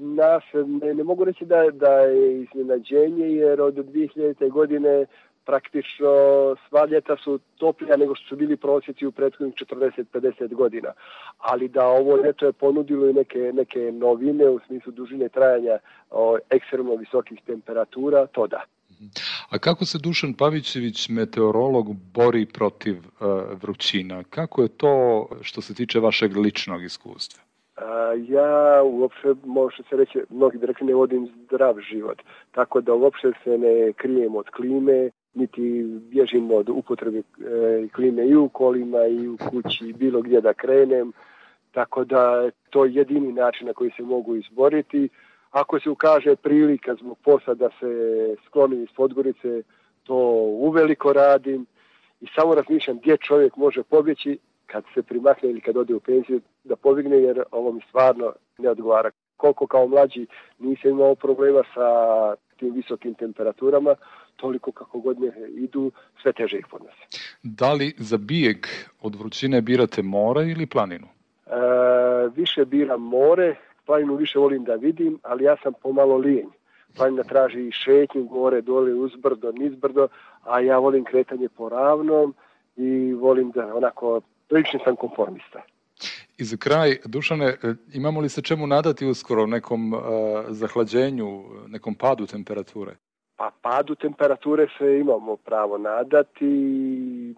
nas 0.00 0.42
ne, 0.82 0.94
ne 0.94 1.04
mogu 1.04 1.24
reći 1.24 1.44
da, 1.44 1.70
da 1.72 2.00
je 2.00 2.42
iznenađenje 2.42 3.26
jer 3.26 3.60
od 3.60 3.74
2000. 3.74 4.50
godine 4.50 5.06
praktično 5.44 6.10
sva 6.68 6.86
ljeta 6.86 7.16
su 7.24 7.40
toplija 7.56 7.96
nego 7.96 8.14
što 8.14 8.28
su 8.28 8.36
bili 8.36 8.56
prosjeci 8.56 9.06
u 9.06 9.12
prethodnih 9.12 9.54
40-50 9.54 10.54
godina. 10.54 10.92
Ali 11.38 11.68
da 11.68 11.86
ovo 11.86 12.16
ljeto 12.16 12.46
je 12.46 12.52
ponudilo 12.52 13.08
i 13.08 13.12
neke, 13.12 13.38
neke 13.54 13.92
novine 13.92 14.48
u 14.48 14.60
smislu 14.66 14.92
dužine 14.92 15.28
trajanja 15.28 15.78
o, 16.10 16.38
ekstremno 16.50 16.94
visokih 16.94 17.40
temperatura, 17.46 18.26
to 18.26 18.46
da. 18.46 18.62
A 19.50 19.58
kako 19.58 19.84
se 19.84 19.98
Dušan 19.98 20.34
Pavićević, 20.34 21.08
meteorolog, 21.08 21.94
bori 21.94 22.46
protiv 22.46 22.96
uh, 22.96 23.02
vrućina? 23.62 24.24
Kako 24.30 24.62
je 24.62 24.68
to 24.68 25.26
što 25.40 25.60
se 25.60 25.74
tiče 25.74 26.00
vašeg 26.00 26.36
ličnog 26.36 26.84
iskustva? 26.84 27.42
ja 28.28 28.82
uopšte, 28.82 29.34
može 29.44 29.82
se 29.90 29.96
reći, 29.96 30.18
mnogi 30.30 30.58
bi 30.58 30.66
rekli 30.66 30.86
ne 30.86 30.94
vodim 30.94 31.28
zdrav 31.44 31.80
život, 31.90 32.22
tako 32.50 32.80
da 32.80 32.94
uopšte 32.94 33.32
se 33.44 33.58
ne 33.58 33.92
krijem 33.92 34.36
od 34.36 34.46
klime, 34.48 35.10
niti 35.34 35.82
bježim 36.10 36.50
od 36.50 36.68
upotrebe 36.68 37.18
e, 37.18 37.22
klime 37.94 38.26
i 38.26 38.36
u 38.36 38.48
kolima 38.48 39.06
i 39.06 39.28
u 39.28 39.36
kući 39.50 39.84
i 39.88 39.92
bilo 39.92 40.22
gdje 40.22 40.40
da 40.40 40.54
krenem, 40.54 41.12
tako 41.72 42.04
da 42.04 42.50
to 42.70 42.84
je 42.84 42.94
jedini 42.94 43.32
način 43.32 43.66
na 43.66 43.72
koji 43.72 43.90
se 43.96 44.02
mogu 44.02 44.36
izboriti. 44.36 45.08
Ako 45.50 45.80
se 45.80 45.90
ukaže 45.90 46.36
prilika 46.36 46.94
zbog 46.94 47.18
posla 47.24 47.54
da 47.54 47.68
se 47.80 47.86
sklonim 48.46 48.82
iz 48.82 48.88
Podgorice, 48.96 49.62
to 50.04 50.16
uveliko 50.58 51.12
radim 51.12 51.66
i 52.20 52.26
samo 52.34 52.54
razmišljam 52.54 52.98
gdje 52.98 53.16
čovjek 53.16 53.56
može 53.56 53.82
pobjeći 53.82 54.38
kad 54.66 54.84
se 54.94 55.02
primakne 55.02 55.50
ili 55.50 55.60
kad 55.60 55.76
ode 55.76 55.94
u 55.94 56.00
penziju 56.00 56.40
da 56.64 56.76
povigne 56.76 57.16
jer 57.16 57.42
ovo 57.50 57.72
mi 57.72 57.80
stvarno 57.88 58.32
ne 58.58 58.70
odgovara. 58.70 59.10
Koliko 59.36 59.66
kao 59.66 59.86
mlađi 59.86 60.26
nisam 60.58 60.90
imao 60.90 61.14
problema 61.14 61.62
sa 61.74 61.88
tim 62.56 62.74
visokim 62.74 63.14
temperaturama, 63.14 63.94
toliko 64.36 64.72
kako 64.72 65.00
godine 65.00 65.32
idu, 65.56 65.90
sve 66.22 66.32
teže 66.32 66.58
ih 66.58 66.66
podnose. 66.70 67.02
Da 67.42 67.72
li 67.72 67.94
za 67.98 68.16
bijeg 68.16 68.66
od 69.00 69.14
vrućine 69.14 69.60
birate 69.60 70.02
more 70.02 70.50
ili 70.50 70.66
planinu? 70.66 71.06
E, 71.46 71.50
više 72.36 72.64
biram 72.64 73.02
more, 73.02 73.56
planinu 73.86 74.16
više 74.16 74.38
volim 74.38 74.64
da 74.64 74.74
vidim, 74.74 75.18
ali 75.22 75.44
ja 75.44 75.56
sam 75.62 75.72
pomalo 75.82 76.16
lijenj. 76.16 76.48
Planina 76.96 77.22
traži 77.22 77.68
i 77.68 77.72
šetnju 77.72 78.24
gore, 78.24 78.60
dole, 78.60 78.94
uzbrdo, 78.94 79.52
nizbrdo, 79.52 80.08
a 80.42 80.60
ja 80.60 80.78
volim 80.78 81.04
kretanje 81.04 81.48
po 81.48 81.68
ravnom 81.68 82.34
i 82.76 83.12
volim 83.12 83.50
da 83.50 83.74
onako, 83.74 84.20
prilični 84.48 84.80
sam 84.84 84.96
konformista. 84.96 85.62
I 86.38 86.44
za 86.44 86.56
kraj, 86.56 86.96
Dušane, 87.04 87.46
e, 87.46 87.74
imamo 87.92 88.20
li 88.20 88.28
se 88.28 88.42
čemu 88.42 88.66
nadati 88.66 89.06
uskoro 89.06 89.46
nekom 89.46 89.92
uh, 89.92 90.00
zahlađenju, 90.48 91.44
nekom 91.68 91.94
padu 91.94 92.26
temperature? 92.26 92.96
Pa 93.42 93.50
padu 93.62 93.94
temperature 93.94 94.66
se 94.78 94.98
imamo 94.98 95.36
pravo 95.36 95.78
nadati, 95.78 96.44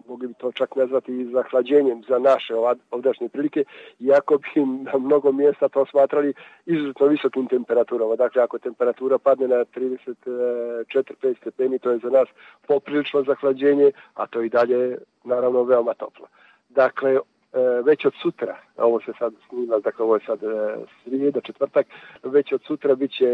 mogli 0.07 0.27
bi 0.27 0.33
to 0.33 0.51
čak 0.51 0.75
nazvati 0.75 1.11
i 1.11 1.25
zahlađenjem 1.25 2.03
za 2.09 2.19
naše 2.19 2.53
ovdašnje 2.91 3.29
prilike, 3.29 3.63
iako 3.99 4.37
bi 4.37 4.65
na 4.65 4.97
mnogo 4.97 5.31
mjesta 5.31 5.69
to 5.69 5.85
smatrali 5.85 6.33
izuzetno 6.65 7.07
visokim 7.07 7.47
temperaturama. 7.47 8.15
Dakle, 8.15 8.43
ako 8.43 8.59
temperatura 8.59 9.17
padne 9.17 9.47
na 9.47 9.55
34-5 9.55 11.37
stepeni, 11.41 11.79
to 11.79 11.91
je 11.91 11.97
za 11.97 12.09
nas 12.09 12.27
poprilično 12.67 13.23
zahlađenje, 13.23 13.91
a 14.13 14.27
to 14.27 14.41
i 14.41 14.49
dalje 14.49 14.97
naravno 15.23 15.63
veoma 15.63 15.93
toplo. 15.93 16.27
Dakle, 16.69 17.19
E, 17.55 17.81
već 17.81 18.05
od 18.05 18.13
sutra, 18.21 18.57
ovo 18.77 18.99
se 18.99 19.11
sad 19.19 19.33
snima, 19.49 19.79
dakle 19.79 20.05
ovo 20.05 20.15
je 20.15 20.21
sad 20.25 20.43
e, 20.43 20.75
srijeda, 21.03 21.41
četvrtak, 21.41 21.87
već 22.23 22.51
od 22.51 22.61
sutra 22.63 22.95
bit 22.95 23.11
će 23.11 23.25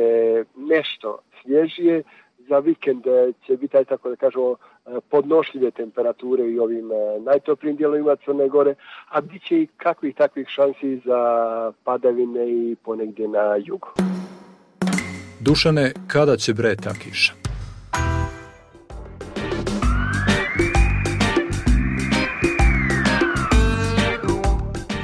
nešto 0.56 1.20
svježije, 1.42 2.04
za 2.50 2.60
vikend 2.60 3.08
e, 3.08 3.34
će 3.46 3.58
biti 3.58 3.78
aj 3.78 3.86
tako 3.86 4.10
da 4.10 4.16
kažemo 4.16 4.56
podnošljive 5.10 5.72
temperature 5.72 6.44
i 6.52 6.60
ovim 6.60 6.90
najtoplijim 7.26 7.76
dijelovima 7.78 8.16
Crne 8.26 8.48
Gore, 8.48 8.76
a 9.10 9.22
bit 9.22 9.44
će 9.44 9.62
i 9.62 9.68
kakvih 9.78 10.16
takvih 10.16 10.48
šansi 10.48 11.02
za 11.06 11.22
padavine 11.84 12.50
i 12.50 12.76
ponegdje 12.76 13.28
na 13.28 13.56
jugu. 13.66 13.88
Dušane, 15.40 15.92
kada 16.08 16.38
će 16.38 16.54
bre 16.54 16.76
ta 16.76 16.94
kiša? 16.94 17.34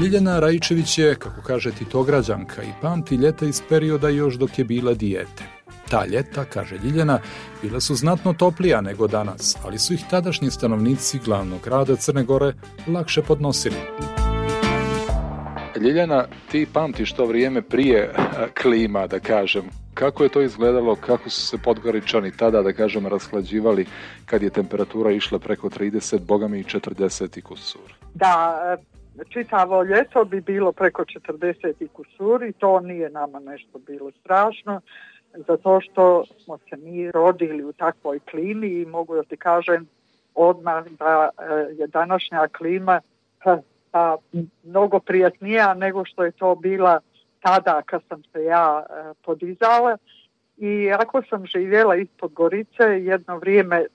Ljiljana 0.01 0.39
Rajičević 0.39 0.97
je, 0.97 1.15
kako 1.15 1.41
kaže 1.41 1.71
Titograđanka, 1.71 2.63
i 2.63 2.71
pamti 2.81 3.15
ljeta 3.15 3.45
iz 3.45 3.61
perioda 3.69 4.09
još 4.09 4.35
dok 4.35 4.59
je 4.59 4.65
bila 4.65 4.93
dijete. 4.93 5.56
Ta 5.89 6.05
ljeta, 6.05 6.45
kaže 6.45 6.77
Ljiljana, 6.83 7.19
bila 7.61 7.79
su 7.79 7.95
znatno 7.95 8.33
toplija 8.33 8.81
nego 8.81 9.07
danas, 9.07 9.57
ali 9.65 9.77
su 9.77 9.93
ih 9.93 10.03
tadašnji 10.09 10.51
stanovnici 10.51 11.19
glavnog 11.25 11.59
grada 11.63 11.95
Crne 11.95 12.23
Gore 12.23 12.53
lakše 12.87 13.21
podnosili. 13.21 13.75
Ljiljana, 15.81 16.25
ti 16.51 16.67
pamtiš 16.73 17.13
to 17.13 17.25
vrijeme 17.25 17.61
prije 17.61 18.13
klima, 18.61 19.07
da 19.07 19.19
kažem. 19.19 19.63
Kako 19.93 20.23
je 20.23 20.29
to 20.29 20.41
izgledalo, 20.41 20.95
kako 20.95 21.29
su 21.29 21.47
se 21.47 21.57
podgoričani 21.57 22.31
tada, 22.31 22.61
da 22.61 22.73
kažem, 22.73 23.07
rashlađivali 23.07 23.85
kad 24.25 24.41
je 24.43 24.49
temperatura 24.49 25.11
išla 25.11 25.39
preko 25.39 25.69
30, 25.69 26.19
bogami 26.19 26.59
i 26.59 26.63
40 26.63 27.37
i 27.37 27.41
kusur? 27.41 27.93
Da, 28.13 28.57
čitavo 29.29 29.83
ljeto 29.83 30.25
bi 30.25 30.41
bilo 30.41 30.71
preko 30.71 31.03
40 31.03 31.73
i 31.79 31.87
kusur 31.87 32.43
i 32.43 32.53
to 32.53 32.79
nije 32.79 33.09
nama 33.09 33.39
nešto 33.39 33.79
bilo 33.87 34.11
strašno 34.21 34.81
zato 35.47 35.81
što 35.81 36.23
smo 36.43 36.57
se 36.57 36.77
mi 36.77 37.11
rodili 37.11 37.63
u 37.63 37.73
takvoj 37.73 38.19
klimi 38.19 38.67
i 38.67 38.85
mogu 38.85 39.15
da 39.15 39.23
ti 39.23 39.37
kažem 39.37 39.87
odmah 40.35 40.85
da 40.87 41.29
e, 41.39 41.43
je 41.77 41.87
današnja 41.87 42.47
klima 42.47 43.01
pa, 43.91 44.17
mnogo 44.63 44.99
prijatnija 44.99 45.73
nego 45.73 46.05
što 46.05 46.23
je 46.23 46.31
to 46.31 46.55
bila 46.55 46.99
tada 47.39 47.81
kad 47.85 48.01
sam 48.09 48.23
se 48.33 48.43
ja 48.43 48.85
e, 48.89 49.13
podizala. 49.25 49.97
I 50.57 50.91
ako 50.91 51.21
sam 51.29 51.45
živjela 51.45 51.95
ispod 51.95 52.33
Gorice, 52.33 52.83
jedno 52.83 53.37
vrijeme, 53.37 53.77
e, 53.77 53.85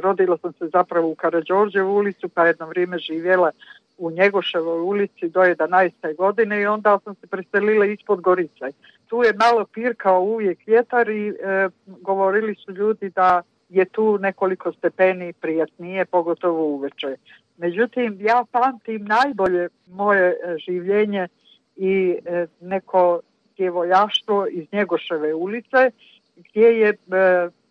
rodila 0.00 0.38
sam 0.38 0.52
se 0.52 0.68
zapravo 0.72 1.08
u 1.08 1.14
Karadžorđevu 1.14 1.96
ulicu, 1.96 2.28
pa 2.28 2.46
jedno 2.46 2.66
vrijeme 2.66 2.98
živjela 2.98 3.50
u 3.98 4.10
Njegoševoj 4.10 4.80
ulici 4.80 5.28
do 5.28 5.40
11. 5.40 6.16
godine 6.16 6.60
i 6.60 6.66
onda 6.66 6.98
sam 7.04 7.14
se 7.14 7.26
preselila 7.26 7.86
ispod 7.86 8.20
Gorice. 8.20 8.72
Tu 9.06 9.22
je 9.22 9.32
malo 9.32 9.64
pirkao 9.64 10.20
uvijek 10.20 10.58
vjetar 10.66 11.08
i 11.08 11.28
e, 11.28 11.68
govorili 11.86 12.54
su 12.54 12.72
ljudi 12.72 13.10
da 13.10 13.42
je 13.68 13.84
tu 13.84 14.18
nekoliko 14.18 14.72
stepeni 14.72 15.32
prijatnije, 15.32 16.04
pogotovo 16.04 16.64
uveče. 16.64 17.16
Međutim, 17.56 18.16
ja 18.20 18.44
pamtim 18.52 19.04
najbolje 19.04 19.68
moje 19.86 20.28
e, 20.28 20.56
življenje 20.58 21.28
i 21.76 22.18
e, 22.24 22.46
neko 22.60 23.20
djevojaštvo 23.56 24.46
iz 24.46 24.66
Njegoševe 24.72 25.34
ulice, 25.34 25.90
gdje 26.36 26.80
je 26.80 26.96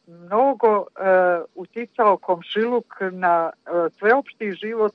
mnogo 0.07 0.85
uticao 1.55 2.17
komšiluk 2.17 2.95
na 3.11 3.51
sveopšti 3.97 4.51
život 4.51 4.93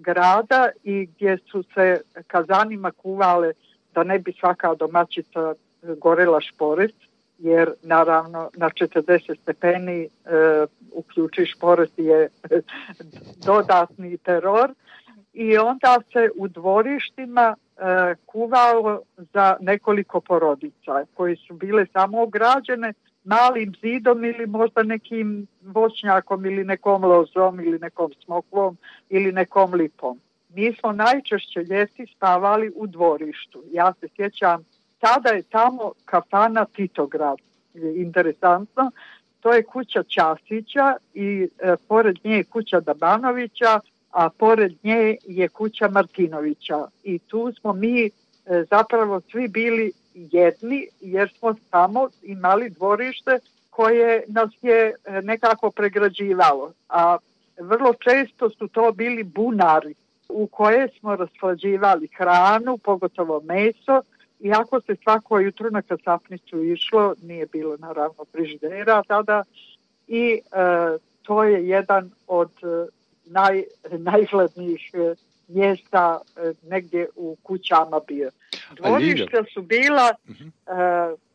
grada 0.00 0.68
i 0.84 1.06
gdje 1.06 1.38
su 1.50 1.64
se 1.74 2.00
kazanima 2.26 2.90
kuvale 2.90 3.52
da 3.94 4.04
ne 4.04 4.18
bi 4.18 4.32
svaka 4.32 4.74
domaćica 4.74 5.54
gorela 5.82 6.40
šporet, 6.40 6.94
jer 7.38 7.72
naravno 7.82 8.50
na 8.56 8.70
40 8.70 9.36
stepeni 9.42 10.02
e, 10.04 10.08
uključi 10.92 11.46
šporet 11.46 11.90
je 11.96 12.28
dodatni 13.46 14.16
teror. 14.16 14.74
I 15.32 15.58
onda 15.58 15.98
se 16.12 16.30
u 16.36 16.48
dvorištima 16.48 17.56
e, 17.56 18.14
kuvalo 18.26 19.00
za 19.16 19.56
nekoliko 19.60 20.20
porodica 20.20 21.04
koji 21.14 21.36
su 21.36 21.54
bile 21.54 21.86
samo 21.92 22.22
ograđene 22.22 22.92
malim 23.30 23.72
zidom 23.82 24.24
ili 24.24 24.46
možda 24.46 24.82
nekim 24.82 25.46
voćnjakom 25.62 26.46
ili 26.46 26.64
nekom 26.64 27.04
lozom 27.04 27.60
ili 27.60 27.78
nekom 27.78 28.10
smokvom 28.24 28.76
ili 29.08 29.32
nekom 29.32 29.74
lipom. 29.74 30.20
Mi 30.48 30.74
smo 30.74 30.92
najčešće 30.92 31.60
ljeti 31.60 32.06
spavali 32.16 32.72
u 32.76 32.86
dvorištu. 32.86 33.62
Ja 33.72 33.92
se 34.00 34.08
sjećam, 34.16 34.64
tada 34.98 35.28
je 35.28 35.42
tamo 35.42 35.92
kafana 36.04 36.64
Titograd. 36.64 37.38
Interesantno, 37.96 38.90
to 39.40 39.52
je 39.52 39.62
kuća 39.62 40.02
Časića 40.02 40.96
i 41.14 41.48
e, 41.58 41.74
pored 41.88 42.16
nje 42.24 42.36
je 42.36 42.44
kuća 42.44 42.80
Dabanovića, 42.80 43.80
a 44.10 44.28
pored 44.30 44.72
nje 44.82 45.16
je 45.26 45.48
kuća 45.48 45.88
Martinovića. 45.88 46.86
I 47.04 47.18
tu 47.18 47.52
smo 47.60 47.72
mi 47.72 48.06
e, 48.06 48.10
zapravo 48.70 49.20
svi 49.20 49.48
bili 49.48 49.92
jedni 50.14 50.88
jer 51.00 51.32
smo 51.38 51.54
samo 51.70 52.08
imali 52.22 52.70
dvorište 52.70 53.38
koje 53.70 54.24
nas 54.28 54.50
je 54.62 54.94
e, 55.04 55.22
nekako 55.22 55.70
pregrađivalo. 55.70 56.72
A 56.88 57.16
vrlo 57.58 57.94
često 57.94 58.50
su 58.50 58.68
to 58.68 58.92
bili 58.92 59.24
bunari 59.24 59.94
u 60.28 60.46
koje 60.46 60.88
smo 60.88 61.16
rashlađivali 61.16 62.08
hranu, 62.16 62.78
pogotovo 62.78 63.40
meso, 63.40 64.02
iako 64.40 64.80
se 64.80 64.96
svako 65.02 65.38
jutro 65.38 65.70
na 65.70 65.82
kasapnicu 65.82 66.64
išlo, 66.64 67.14
nije 67.22 67.46
bilo 67.46 67.76
naravno 67.76 68.24
frižidera 68.32 69.02
tada 69.08 69.44
i 70.08 70.32
e, 70.32 70.40
to 71.22 71.44
je 71.44 71.68
jedan 71.68 72.10
od 72.26 72.50
e, 72.62 72.86
naj, 73.24 73.64
najhladnijih 73.90 74.90
mjesta 75.54 76.20
negdje 76.62 77.08
u 77.16 77.36
kućama 77.42 78.00
bio. 78.08 78.30
Dvorišta 78.76 79.44
su 79.54 79.62
bila 79.62 80.12
mhm. 80.30 80.48
e, 80.48 80.50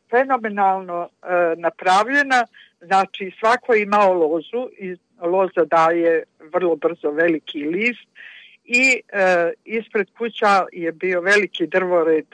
fenomenalno 0.10 1.04
e, 1.04 1.28
napravljena, 1.58 2.46
znači 2.82 3.32
svako 3.40 3.74
je 3.74 3.84
imao 3.84 4.14
lozu 4.14 4.70
i 4.78 4.98
loza 5.22 5.66
daje 5.66 6.24
vrlo 6.54 6.76
brzo 6.76 7.12
veliki 7.12 7.64
list 7.64 8.08
i 8.66 9.02
e, 9.10 9.52
ispred 9.66 10.08
kuća 10.18 10.66
je 10.72 10.92
bio 10.92 11.22
veliki 11.22 11.68
drvored 11.68 12.26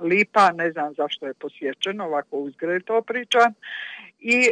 lipa, 0.00 0.52
ne 0.52 0.70
znam 0.70 0.94
zašto 0.94 1.26
je 1.26 1.34
posjećeno, 1.34 2.04
ovako 2.04 2.36
uzgred 2.36 2.84
to 2.84 3.02
pričam. 3.02 3.52
I 4.20 4.48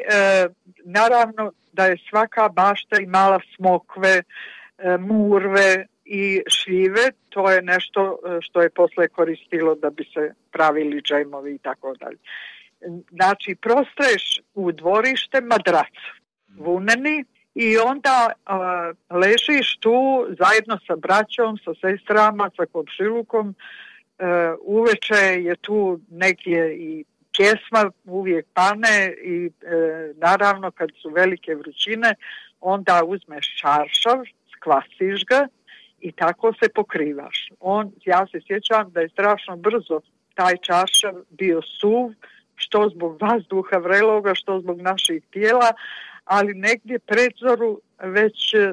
naravno 0.84 1.52
da 1.72 1.86
je 1.86 1.96
svaka 2.10 2.48
bašta 2.48 3.00
imala 3.00 3.40
smokve, 3.56 4.22
murve, 4.98 5.86
i 6.14 6.42
šljive, 6.48 7.10
to 7.28 7.50
je 7.50 7.62
nešto 7.62 8.18
e, 8.26 8.38
što 8.40 8.62
je 8.62 8.70
posle 8.70 9.08
koristilo 9.08 9.74
da 9.74 9.90
bi 9.90 10.04
se 10.04 10.34
pravili 10.50 11.02
džajmovi 11.02 11.54
i 11.54 11.58
tako 11.58 11.94
dalje. 12.00 12.18
Znači, 13.10 13.56
prostreš 13.60 14.40
u 14.54 14.72
dvorište 14.72 15.40
madrac, 15.40 15.94
vuneni, 16.58 17.24
i 17.54 17.78
onda 17.78 18.32
ležiš 19.10 19.76
tu 19.80 20.26
zajedno 20.38 20.78
sa 20.86 20.96
braćom, 20.96 21.58
sa 21.64 21.72
sestrama, 21.80 22.50
sa 22.56 22.66
komšilukom, 22.66 23.54
e, 23.54 23.54
uveče 24.60 25.24
je 25.48 25.56
tu 25.56 26.00
negdje 26.10 26.76
i 26.76 27.04
kjesma 27.36 27.90
uvijek 28.04 28.46
pane 28.54 29.14
i 29.24 29.46
e, 29.46 29.50
naravno 30.16 30.70
kad 30.70 30.88
su 31.02 31.08
velike 31.08 31.54
vrućine 31.54 32.14
onda 32.60 33.02
uzmeš 33.06 33.60
čaršav, 33.60 34.18
skvasiš 34.56 35.24
ga 35.24 35.48
i 36.02 36.12
tako 36.12 36.52
se 36.52 36.68
pokrivaš. 36.74 37.48
On, 37.60 37.92
ja 38.04 38.26
se 38.26 38.40
sjećam 38.46 38.90
da 38.90 39.00
je 39.00 39.08
strašno 39.08 39.56
brzo 39.56 40.00
taj 40.34 40.56
čašav 40.56 41.14
bio 41.30 41.62
suv, 41.80 42.12
što 42.54 42.88
zbog 42.88 43.22
vazduha 43.22 43.76
vreloga, 43.76 44.34
što 44.34 44.60
zbog 44.60 44.80
naših 44.80 45.22
tijela, 45.30 45.72
ali 46.24 46.54
negdje 46.54 46.98
predzoru 46.98 47.80
već 47.98 48.54
e, 48.54 48.72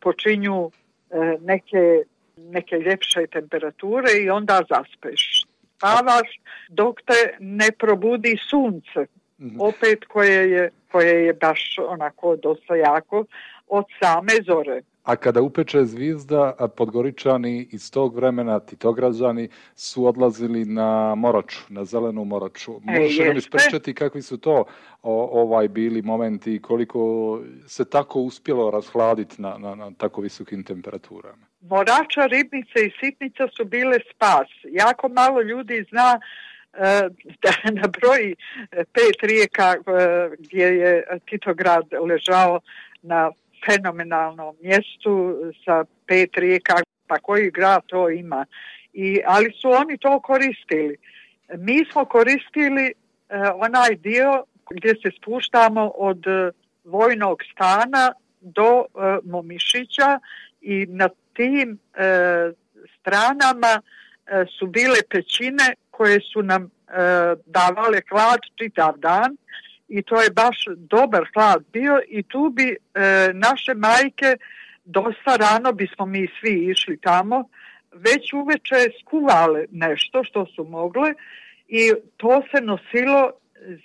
počinju 0.00 0.70
e, 1.10 1.16
neke, 1.40 2.02
neke 2.36 2.76
ljepše 2.76 3.26
temperature 3.26 4.10
i 4.24 4.30
onda 4.30 4.60
zaspeš. 4.68 5.44
Spavaš 5.76 6.28
dok 6.68 7.02
te 7.02 7.36
ne 7.40 7.68
probudi 7.78 8.36
sunce, 8.50 9.06
mhm. 9.40 9.60
opet 9.60 10.04
koje 10.04 10.50
je, 10.50 10.70
koje 10.92 11.24
je 11.26 11.32
baš 11.32 11.76
onako 11.88 12.36
dosta 12.36 12.76
jako 12.76 13.24
od 13.68 13.84
same 14.02 14.32
zore. 14.46 14.80
A 15.06 15.16
kada 15.16 15.42
upeče 15.42 15.84
zvizda, 15.84 16.52
Podgoričani 16.76 17.68
iz 17.72 17.90
tog 17.90 18.16
vremena, 18.16 18.60
Titograđani, 18.60 19.48
su 19.74 20.06
odlazili 20.06 20.64
na 20.64 21.14
Moroču, 21.14 21.60
na 21.68 21.84
zelenu 21.84 22.24
Moroču. 22.24 22.72
E, 22.88 23.00
Možeš 23.00 23.18
nam 23.18 23.36
ispričati 23.36 23.94
kakvi 23.94 24.22
su 24.22 24.38
to 24.38 24.64
ovaj 25.02 25.68
bili 25.68 26.02
momenti 26.02 26.54
i 26.54 26.62
koliko 26.62 27.40
se 27.66 27.90
tako 27.90 28.20
uspjelo 28.20 28.70
razhladiti 28.70 29.42
na, 29.42 29.58
na, 29.58 29.74
na 29.74 29.90
tako 29.98 30.20
visokim 30.20 30.64
temperaturama? 30.64 31.46
Morača, 31.60 32.26
ribnice 32.26 32.86
i 32.86 32.92
sitnica 33.00 33.48
su 33.56 33.64
bile 33.64 33.98
spas. 34.14 34.48
Jako 34.64 35.08
malo 35.08 35.42
ljudi 35.42 35.84
zna 35.90 36.20
e, 36.72 37.08
da 37.42 37.70
na 37.80 37.88
broji 38.00 38.34
pet 38.70 39.22
rijeka 39.22 39.74
e, 39.74 39.80
gdje 40.38 40.66
je 40.66 41.04
Titograd 41.30 41.84
ležao 42.08 42.60
na 43.02 43.30
fenomenalnom 43.66 44.56
mjestu 44.62 45.36
sa 45.64 45.84
pet 46.06 46.30
rijeka, 46.36 46.74
pa 47.06 47.18
koji 47.18 47.50
grad 47.50 47.82
to 47.86 48.10
ima. 48.10 48.46
I, 48.92 49.20
ali 49.26 49.52
su 49.60 49.70
oni 49.70 49.98
to 49.98 50.20
koristili. 50.20 50.96
Mi 51.58 51.84
smo 51.92 52.04
koristili 52.04 52.86
e, 52.86 52.92
onaj 53.54 53.94
dio 53.96 54.44
gdje 54.70 54.90
se 54.90 55.10
spuštamo 55.20 55.92
od 55.94 56.26
e, 56.26 56.50
vojnog 56.84 57.38
stana 57.52 58.12
do 58.40 58.84
e, 58.84 59.18
Momišića 59.24 60.20
i 60.60 60.86
na 60.88 61.08
tim 61.32 61.78
stranama 62.98 63.82
su 64.58 64.66
bile 64.66 64.96
pećine 65.10 65.74
koje 65.90 66.20
su 66.32 66.42
nam 66.42 66.70
davale 67.46 68.00
hlad 68.10 68.40
čitav 68.58 68.94
dan 68.96 69.36
i 69.88 70.02
to 70.02 70.22
je 70.22 70.30
baš 70.30 70.64
dobar 70.76 71.24
hlad 71.34 71.64
bio 71.72 72.00
i 72.08 72.22
tu 72.22 72.50
bi 72.52 72.70
e, 72.70 72.76
naše 73.34 73.74
majke 73.74 74.36
dosta 74.84 75.36
rano 75.36 75.72
bismo 75.72 76.06
mi 76.06 76.28
svi 76.40 76.70
išli 76.70 76.96
tamo 77.00 77.48
već 77.92 78.32
uveče 78.32 78.90
skuvale 79.00 79.64
nešto 79.70 80.24
što 80.24 80.46
su 80.46 80.64
mogle 80.64 81.14
i 81.68 81.92
to 82.16 82.42
se 82.50 82.60
nosilo 82.60 83.30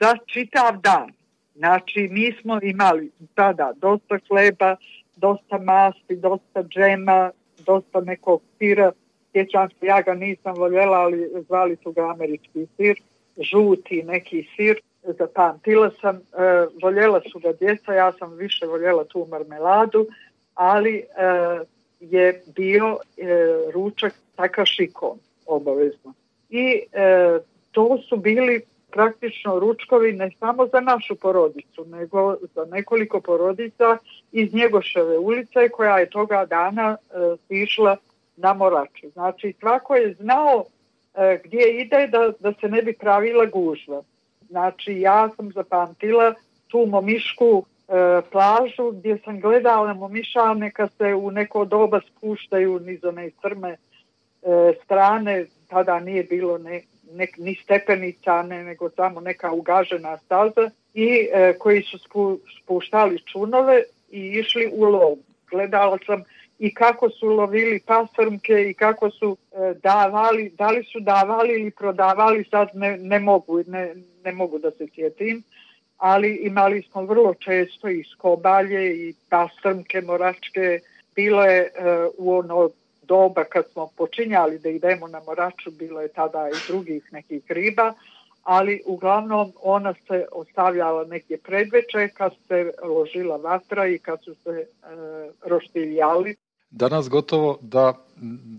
za 0.02 0.16
čitav 0.26 0.78
dan. 0.84 1.12
Znači 1.56 2.08
mi 2.12 2.32
smo 2.42 2.60
imali 2.64 3.12
tada 3.36 3.72
dosta 3.76 4.18
hleba, 4.28 4.76
dosta 5.16 5.58
masti, 5.58 6.16
dosta 6.16 6.64
džema, 6.64 7.32
dosta 7.66 8.02
nekog 8.02 8.42
sira. 8.58 8.92
Sjećam 9.32 9.70
se, 9.70 9.86
ja 9.86 10.02
ga 10.02 10.14
nisam 10.14 10.56
voljela, 10.56 10.98
ali 10.98 11.30
zvali 11.48 11.78
su 11.84 11.92
ga 11.92 12.10
američki 12.10 12.66
sir, 12.78 12.96
žuti 13.38 14.04
neki 14.04 14.48
sir 14.56 14.82
zapamtila 15.04 15.92
sam, 16.02 16.16
e, 16.16 16.20
voljela 16.82 17.22
su 17.32 17.40
ga 17.40 17.52
djeca, 17.52 17.94
ja 17.94 18.12
sam 18.12 18.34
više 18.34 18.66
voljela 18.66 19.04
tu 19.04 19.28
marmeladu, 19.30 20.08
ali 20.56 20.96
e, 20.96 21.04
je 22.00 22.44
bio 22.56 22.98
e, 23.18 23.26
ručak 23.74 24.14
sa 24.36 24.48
kašikom 24.48 25.20
obavezno. 25.46 26.14
I 26.50 26.82
to 27.72 27.98
su 28.10 28.18
bili 28.18 28.62
praktično 28.92 29.60
ručkovi 29.60 30.14
ne 30.14 30.32
samo 30.40 30.68
za 30.68 30.80
našu 30.80 31.16
porodicu, 31.16 31.86
nego 31.86 32.36
za 32.56 32.66
nekoliko 32.66 33.22
porodica 33.22 33.98
iz 34.32 34.54
Njegoševe 34.54 35.18
ulice 35.18 35.70
koja 35.70 36.00
je 36.00 36.10
toga 36.10 36.46
dana 36.46 36.98
e, 36.98 37.36
išla 37.50 37.98
na 38.38 38.54
Moraču. 38.54 39.10
Znači 39.14 39.54
svako 39.60 39.96
je 39.96 40.14
znao 40.14 40.66
e, 41.16 41.40
gdje 41.44 41.82
ide 41.82 42.08
da, 42.08 42.32
da 42.40 42.54
se 42.54 42.68
ne 42.68 42.82
bi 42.82 42.94
pravila 42.94 43.46
gužva. 43.46 44.04
Znači 44.52 45.00
ja 45.00 45.30
sam 45.36 45.52
zapamtila 45.52 46.34
tu 46.68 46.86
momišku 46.86 47.64
e, 47.88 48.22
plažu 48.32 48.92
gdje 48.92 49.18
sam 49.18 49.40
gledala 49.40 49.94
momiša 49.94 50.54
neka 50.54 50.88
se 50.88 51.14
u 51.16 51.32
neko 51.32 51.66
doba 51.66 52.00
spuštaju 52.08 52.80
niz 52.80 53.04
one 53.04 53.30
strme 53.30 53.70
e, 53.72 53.78
strane, 54.84 55.46
tada 55.68 56.00
nije 56.00 56.24
bilo 56.24 56.58
ne, 56.58 56.82
nek, 57.12 57.38
ni 57.38 57.56
stepenica, 57.64 58.44
ne, 58.44 58.64
nego 58.64 58.90
samo 58.90 59.20
neka 59.22 59.52
ugažena 59.52 60.18
staza 60.18 60.70
i 60.94 61.30
e, 61.34 61.54
koji 61.60 61.82
su 61.82 61.98
spuštali 62.62 63.20
čunove 63.32 63.84
i 64.12 64.20
išli 64.20 64.72
u 64.74 64.84
lov. 64.84 65.16
Gledala 65.52 65.98
sam 66.06 66.24
i 66.60 66.74
kako 66.74 67.10
su 67.10 67.28
lovili 67.28 67.80
pasrmke 67.86 68.70
i 68.70 68.74
kako 68.74 69.10
su 69.10 69.38
e, 69.52 69.74
davali, 69.84 70.50
da 70.58 70.68
li 70.68 70.84
su 70.84 71.00
davali 71.00 71.54
ili 71.54 71.72
prodavali, 71.72 72.44
sad 72.44 72.68
ne, 72.74 72.98
ne 72.98 73.20
mogu, 73.20 73.64
ne, 73.68 73.96
ne 74.26 74.32
mogu 74.32 74.60
da 74.60 74.72
se 74.72 74.88
sjetim, 74.96 75.44
ali 75.98 76.36
imali 76.36 76.82
smo 76.82 77.06
vrlo 77.06 77.34
često 77.34 77.90
i 77.90 78.04
skobalje 78.04 78.96
i 78.96 79.14
pasrmke 79.30 80.02
moračke, 80.02 80.80
bilo 81.16 81.44
je 81.44 81.62
e, 81.62 81.70
u 82.18 82.34
ono 82.34 82.70
doba 83.04 83.44
kad 83.44 83.66
smo 83.72 83.90
počinjali 83.98 84.60
da 84.60 84.70
idemo 84.70 85.08
na 85.08 85.20
moraču, 85.20 85.72
bilo 85.72 86.02
je 86.02 86.08
tada 86.08 86.50
i 86.50 86.68
drugih 86.68 87.14
nekih 87.14 87.52
riba, 87.52 87.94
ali 88.44 88.82
uglavnom 88.86 89.54
ona 89.62 89.94
se 90.08 90.26
ostavljala 90.32 91.06
neke 91.06 91.38
predveče 91.38 92.08
kad 92.14 92.34
se 92.48 92.72
ložila 92.84 93.38
vatra 93.38 93.88
i 93.88 94.00
kad 94.00 94.24
su 94.24 94.36
se 94.44 94.50
e, 94.50 94.66
roštiljali. 95.46 96.36
Danas 96.72 97.10
gotovo 97.10 97.58
da, 97.62 97.94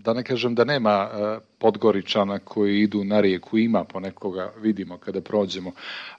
da 0.03 0.13
ne 0.13 0.23
kažem 0.23 0.55
da 0.55 0.63
nema 0.63 1.09
e, 1.13 1.39
podgoričana 1.57 2.39
koji 2.39 2.79
idu 2.79 3.03
na 3.03 3.21
rijeku, 3.21 3.57
ima 3.57 3.83
ponekoga, 3.83 4.51
vidimo 4.61 4.97
kada 4.97 5.21
prođemo 5.21 5.71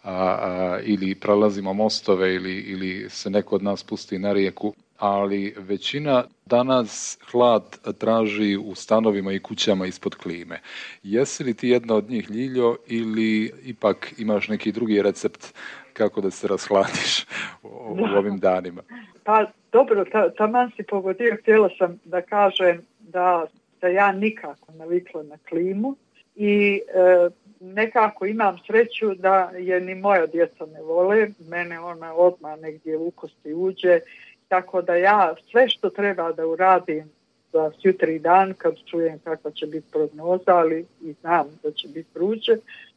a, 0.02 0.12
a, 0.12 0.78
ili 0.82 1.14
prelazimo 1.14 1.72
mostove 1.72 2.34
ili, 2.34 2.60
ili 2.60 3.10
se 3.10 3.30
neko 3.30 3.54
od 3.54 3.62
nas 3.62 3.82
pusti 3.82 4.18
na 4.18 4.32
rijeku, 4.32 4.74
ali 4.98 5.54
većina 5.58 6.24
danas 6.46 7.18
hlad 7.30 7.78
traži 7.98 8.56
u 8.56 8.74
stanovima 8.74 9.32
i 9.32 9.38
kućama 9.38 9.86
ispod 9.86 10.14
klime. 10.14 10.60
Jesi 11.02 11.44
li 11.44 11.54
ti 11.54 11.68
jedna 11.68 11.94
od 11.94 12.10
njih 12.10 12.30
Ljiljo 12.30 12.76
ili 12.86 13.52
ipak 13.64 14.14
imaš 14.18 14.48
neki 14.48 14.72
drugi 14.72 15.02
recept 15.02 15.54
kako 15.92 16.20
da 16.20 16.30
se 16.30 16.48
rashladiš 16.48 17.22
u, 17.62 17.68
u 17.68 18.18
ovim 18.18 18.38
danima? 18.38 18.82
Pa 19.24 19.44
dobro, 19.74 20.04
ta, 20.04 20.30
taman 20.30 20.70
si 20.76 20.82
pogodio, 20.82 21.36
htjela 21.42 21.68
sam 21.78 22.00
da 22.04 22.22
kažem 22.22 22.82
da 22.98 23.46
ja 23.88 24.12
nikako 24.12 24.72
navikla 24.72 25.22
na 25.22 25.38
klimu 25.48 25.96
i 26.36 26.80
e, 26.94 27.28
nekako 27.60 28.26
imam 28.26 28.58
sreću 28.66 29.14
da 29.14 29.50
je 29.58 29.80
ni 29.80 29.94
moja 29.94 30.26
djeca 30.26 30.66
ne 30.66 30.82
vole, 30.82 31.28
mene 31.48 31.80
ona 31.80 32.14
odmah 32.14 32.60
negdje 32.60 32.96
u 32.96 33.10
kosti 33.10 33.54
uđe 33.54 34.00
tako 34.48 34.82
da 34.82 34.94
ja 34.94 35.34
sve 35.50 35.68
što 35.68 35.90
treba 35.90 36.32
da 36.32 36.46
uradim 36.46 37.04
za 37.52 37.70
jutri 37.82 38.18
dan 38.18 38.54
kad 38.58 38.74
čujem 38.90 39.18
kakva 39.18 39.50
će 39.50 39.66
biti 39.66 39.90
prognoza, 39.92 40.56
ali 40.56 40.86
i 41.02 41.12
znam 41.20 41.46
da 41.62 41.70
će 41.70 41.88
biti 41.88 42.08
vruće, 42.14 42.56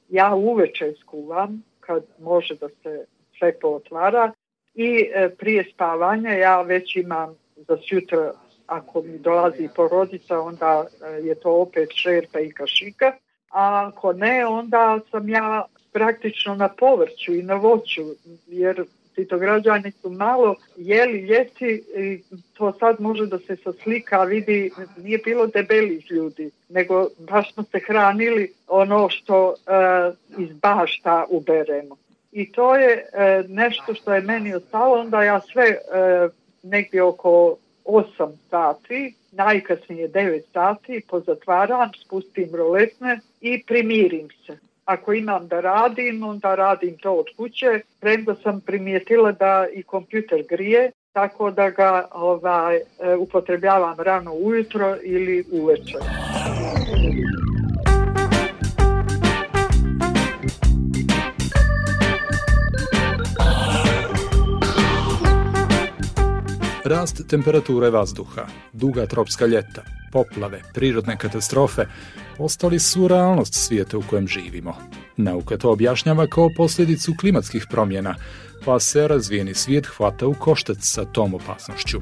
ja 0.10 0.36
uveče 0.36 0.94
skuvam 1.02 1.64
kad 1.80 2.04
može 2.20 2.56
da 2.56 2.70
se 2.70 3.06
sve 3.38 3.60
pootvara 3.60 4.32
i 4.78 5.10
e, 5.14 5.30
prije 5.30 5.64
spavanja 5.74 6.30
ja 6.30 6.62
već 6.62 6.96
imam 6.96 7.36
za 7.56 7.78
sutra 7.90 8.32
ako 8.68 9.02
mi 9.02 9.18
dolazi 9.18 9.70
porodica 9.76 10.40
onda 10.40 10.86
e, 10.86 11.28
je 11.28 11.36
to 11.36 11.52
opet 11.52 11.90
šerpa 11.96 12.40
i 12.40 12.52
kašika, 12.52 13.06
a 13.52 13.88
ako 13.88 14.14
ne 14.14 14.46
onda 14.46 15.00
sam 15.12 15.30
ja 15.30 15.66
praktično 15.94 16.56
na 16.56 16.70
povrću 16.70 17.34
i 17.34 17.44
na 17.44 17.56
voću 17.56 18.04
jer 18.48 18.86
građani 19.40 19.92
su 19.92 20.10
malo 20.10 20.56
jeli 20.76 21.20
ljeti 21.20 21.84
i 21.98 22.22
to 22.54 22.74
sad 22.80 23.02
može 23.02 23.26
da 23.26 23.40
se 23.40 23.56
sa 23.56 23.74
slika 23.84 24.24
vidi, 24.24 24.72
nije 24.98 25.18
bilo 25.18 25.48
debelih 25.48 26.12
ljudi, 26.12 26.52
nego 26.70 27.08
baš 27.18 27.54
smo 27.54 27.64
se 27.64 27.80
hranili 27.88 28.54
ono 28.68 29.10
što 29.10 29.48
uh, 29.48 30.40
iz 30.40 30.50
bašta 30.62 31.26
uberemo. 31.30 31.98
I 32.32 32.52
to 32.52 32.76
je 32.76 32.94
uh, 32.94 33.50
nešto 33.50 33.94
što 33.94 34.14
je 34.14 34.22
meni 34.22 34.54
ostalo, 34.54 35.00
onda 35.00 35.24
ja 35.24 35.42
sve 35.42 35.64
uh, 35.68 36.32
negdje 36.64 37.04
oko 37.04 37.56
8 37.86 38.32
sati, 38.50 39.16
najkasnije 39.32 40.10
9 40.10 40.42
sati, 40.54 41.02
pozatvaram, 41.10 41.90
spustim 42.06 42.56
roletne 42.56 43.20
i 43.42 43.64
primirim 43.64 44.28
se 44.46 44.58
ako 44.88 45.14
imam 45.14 45.48
da 45.48 45.60
radim, 45.60 46.24
onda 46.24 46.56
radim 46.56 46.98
to 46.98 47.14
od 47.14 47.26
kuće. 47.38 47.80
Premda 48.00 48.36
sam 48.36 48.62
primijetila 48.62 49.32
da 49.32 49.68
i 49.74 49.84
kompjuter 49.84 50.44
grije, 50.50 50.92
tako 51.14 51.52
da 51.52 51.70
ga 51.70 52.08
ovaj, 52.12 52.76
e, 52.76 52.82
upotrebljavam 53.16 54.00
rano 54.00 54.34
ujutro 54.34 54.98
ili 55.04 55.46
uveče. 55.52 55.98
Rast 66.88 67.28
temperature 67.28 67.90
vazduha, 67.90 68.46
duga 68.74 69.06
tropska 69.06 69.46
ljeta, 69.46 69.82
poplave, 70.12 70.62
prirodne 70.74 71.18
katastrofe 71.18 71.86
postali 72.38 72.80
su 72.80 73.08
realnost 73.08 73.54
svijeta 73.54 73.98
u 73.98 74.04
kojem 74.10 74.28
živimo. 74.28 74.76
Nauka 75.18 75.58
to 75.58 75.72
objašnjava 75.72 76.28
kao 76.28 76.50
posljedicu 76.58 77.14
klimatskih 77.20 77.66
promjena, 77.70 78.16
pa 78.66 78.80
se 78.80 79.08
razvijeni 79.08 79.54
svijet 79.54 79.86
hvata 79.86 80.28
u 80.28 80.34
koštac 80.34 80.78
sa 80.82 81.06
tom 81.06 81.34
opasnošću. 81.34 81.98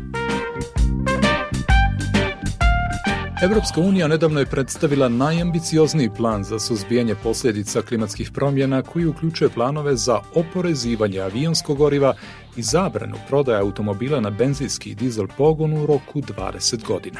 Evropska 3.41 3.81
unija 3.81 4.07
nedavno 4.07 4.39
je 4.39 4.45
predstavila 4.45 5.09
najambiciozniji 5.09 6.09
plan 6.17 6.43
za 6.43 6.59
suzbijanje 6.59 7.15
posljedica 7.23 7.81
klimatskih 7.81 8.31
promjena 8.31 8.81
koji 8.81 9.05
uključuje 9.05 9.49
planove 9.49 9.95
za 9.95 10.19
oporezivanje 10.35 11.19
avionskog 11.19 11.77
goriva 11.77 12.15
i 12.57 12.61
zabranu 12.61 13.15
prodaje 13.27 13.59
automobila 13.59 14.19
na 14.19 14.29
benzinski 14.29 14.89
i 14.89 14.95
dizel 14.95 15.27
pogon 15.37 15.73
u 15.73 15.85
roku 15.85 16.21
20 16.21 16.87
godina. 16.87 17.19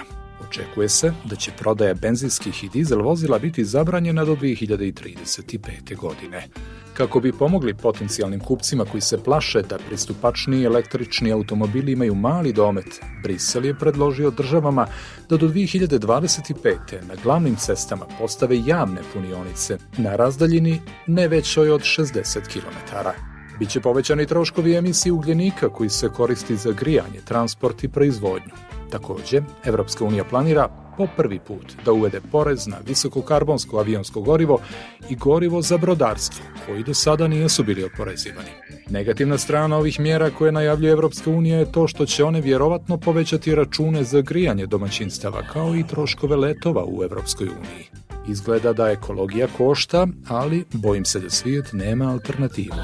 Očekuje 0.49 0.89
se 0.89 1.13
da 1.23 1.36
će 1.36 1.51
prodaja 1.60 1.93
benzinskih 1.93 2.63
i 2.63 2.69
dizel 2.69 3.01
vozila 3.01 3.39
biti 3.39 3.65
zabranjena 3.65 4.25
do 4.25 4.36
2035. 4.36 5.95
godine. 5.95 6.47
Kako 6.93 7.19
bi 7.19 7.31
pomogli 7.31 7.73
potencijalnim 7.73 8.39
kupcima 8.39 8.86
koji 8.86 9.01
se 9.01 9.23
plaše 9.23 9.62
da 9.62 9.77
pristupačni 9.88 10.63
električni 10.63 11.31
automobili 11.31 11.91
imaju 11.91 12.15
mali 12.15 12.53
domet, 12.53 13.01
Brisel 13.23 13.65
je 13.65 13.79
predložio 13.79 14.31
državama 14.31 14.88
da 15.29 15.38
do 15.38 15.47
2025. 15.47 16.75
na 17.08 17.15
glavnim 17.23 17.55
cestama 17.55 18.05
postave 18.19 18.62
javne 18.65 19.01
punionice 19.13 19.77
na 19.97 20.15
razdaljini 20.15 20.81
ne 21.08 21.27
većoj 21.27 21.71
od 21.71 21.81
60 21.81 22.39
km. 22.53 22.95
Biće 23.60 23.79
povećani 23.79 24.25
troškovi 24.25 24.75
emisije 24.75 25.13
ugljenika 25.13 25.69
koji 25.69 25.89
se 25.89 26.10
koristi 26.10 26.58
za 26.58 26.71
grijanje, 26.71 27.19
transport 27.25 27.84
i 27.84 27.88
proizvodnju. 27.88 28.53
Takođe, 28.95 29.41
Evropska 29.65 30.05
unija 30.05 30.23
planira 30.23 30.69
po 30.97 31.08
prvi 31.17 31.39
put 31.39 31.73
da 31.86 31.91
uvede 31.91 32.21
porez 32.31 32.67
na 32.67 32.77
visokokarbonsko 32.88 33.79
avionsko 33.79 34.21
gorivo 34.21 34.60
i 35.10 35.15
gorivo 35.15 35.62
za 35.62 35.77
brodarstvo, 35.77 36.45
koji 36.65 36.84
do 36.84 36.93
sada 36.93 37.27
nisu 37.27 37.63
bili 37.63 37.84
oporezivani. 37.84 38.49
Negativna 38.89 39.38
strana 39.38 39.77
ovih 39.77 39.99
mjera 39.99 40.29
koje 40.29 40.51
najavljuje 40.51 40.91
Evropska 40.91 41.29
unija 41.29 41.60
je 41.60 41.71
to 41.71 41.88
što 41.88 42.05
će 42.05 42.23
one 42.23 42.41
vjerovatno 42.41 42.97
povećati 42.97 43.55
račune 43.55 44.03
za 44.03 44.21
grijanje 44.21 44.65
domaćinstava 44.65 45.41
kao 45.53 45.75
i 45.75 45.88
troškove 45.88 46.36
letova 46.36 46.86
u 46.88 47.03
Evropskoj 47.03 47.47
uniji. 47.47 47.89
Izgleda 48.27 48.73
da 48.73 48.89
ekologija 48.89 49.47
košta, 49.58 50.08
ali 50.27 50.65
bojim 50.73 51.05
se 51.05 51.19
da 51.19 51.29
svijet 51.29 51.73
nema 51.73 52.12
alternativu. 52.12 52.75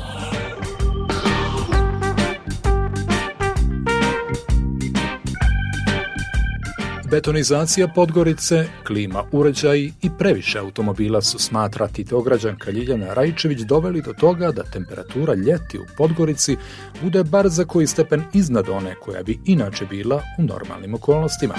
Betonizacija 7.11 7.87
Podgorice, 7.95 8.65
klima 8.87 9.23
uređaji 9.31 9.93
i 10.01 10.09
previše 10.19 10.59
automobila 10.59 11.21
su 11.21 11.39
smatra 11.39 11.87
Titograđanka 11.87 12.71
Ljiljana 12.71 13.13
Rajčević 13.13 13.59
doveli 13.59 14.01
do 14.01 14.13
toga 14.13 14.51
da 14.51 14.63
temperatura 14.63 15.33
ljeti 15.33 15.79
u 15.79 15.85
Podgorici 15.97 16.57
bude 17.03 17.23
bar 17.23 17.49
za 17.49 17.65
koji 17.65 17.87
stepen 17.87 18.23
iznad 18.33 18.69
one 18.69 18.95
koja 18.95 19.23
bi 19.23 19.39
inače 19.45 19.85
bila 19.85 20.21
u 20.39 20.43
normalnim 20.43 20.93
okolnostima. 20.93 21.53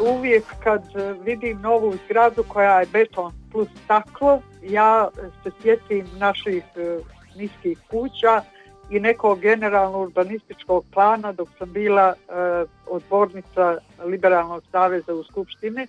uvijek 0.00 0.44
kad 0.64 0.82
vidim 1.24 1.60
novu 1.60 1.94
zgradu 2.04 2.44
koja 2.48 2.80
je 2.80 2.86
beton 2.92 3.32
plus 3.52 3.68
staklo, 3.84 4.42
ja 4.62 5.08
se 5.42 5.50
sjetim 5.62 6.06
naših 6.18 6.64
e, 6.76 6.98
niskih 7.38 7.78
kuća 7.90 8.42
i 8.90 9.00
nekog 9.00 9.40
generalno 9.40 10.00
urbanističkog 10.00 10.84
plana 10.92 11.32
dok 11.32 11.48
sam 11.58 11.72
bila 11.72 12.14
e, 12.14 12.32
odbornica 12.86 13.78
Liberalnog 14.04 14.62
saveza 14.72 15.14
u 15.14 15.24
Skupštini 15.24 15.86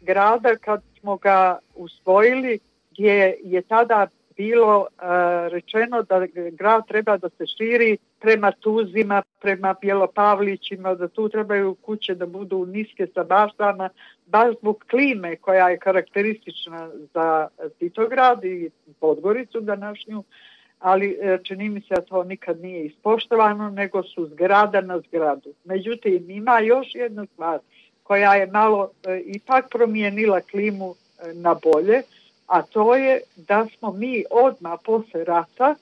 grada 0.00 0.56
kad 0.56 0.82
smo 1.00 1.16
ga 1.16 1.58
usvojili 1.74 2.58
gdje 2.90 3.36
je 3.42 3.62
tada 3.62 4.06
bilo 4.36 4.86
e, 4.86 5.04
rečeno 5.48 6.02
da 6.02 6.26
grad 6.52 6.86
treba 6.88 7.16
da 7.16 7.28
se 7.28 7.46
širi 7.46 7.98
prema 8.20 8.52
Tuzima, 8.52 9.22
prema 9.40 9.74
Bjelopavlićima, 9.80 10.94
da 10.94 11.08
tu 11.08 11.28
trebaju 11.28 11.74
kuće 11.74 12.14
da 12.14 12.26
budu 12.26 12.66
niske 12.66 13.06
sa 13.14 13.24
baštama, 13.24 13.88
baš 14.26 14.54
zbog 14.60 14.84
klime 14.90 15.36
koja 15.36 15.68
je 15.68 15.78
karakteristična 15.78 16.90
za 17.14 17.48
Titograd 17.78 18.44
i 18.44 18.70
Podgoricu 19.00 19.60
današnju, 19.60 20.24
ali 20.80 21.18
e, 21.20 21.38
čini 21.42 21.68
mi 21.68 21.80
se 21.80 21.94
da 21.94 22.00
to 22.00 22.24
nikad 22.24 22.60
nije 22.60 22.84
ispoštovano, 22.84 23.70
nego 23.70 24.02
su 24.02 24.26
zgrada 24.26 24.80
na 24.80 24.98
zgradu. 24.98 25.54
Međutim, 25.64 26.30
ima 26.30 26.60
još 26.60 26.94
jedna 26.94 27.26
stvar 27.26 27.58
koja 28.02 28.34
je 28.34 28.46
malo 28.46 28.90
e, 29.06 29.20
ipak 29.26 29.70
promijenila 29.70 30.40
klimu 30.40 30.94
na 31.34 31.54
bolje, 31.62 32.02
a 32.46 32.62
to 32.62 32.94
je 32.94 33.20
da 33.36 33.66
smo 33.78 33.92
mi 33.92 34.24
odmah 34.30 34.78
posle 34.84 35.24
rata, 35.24 35.74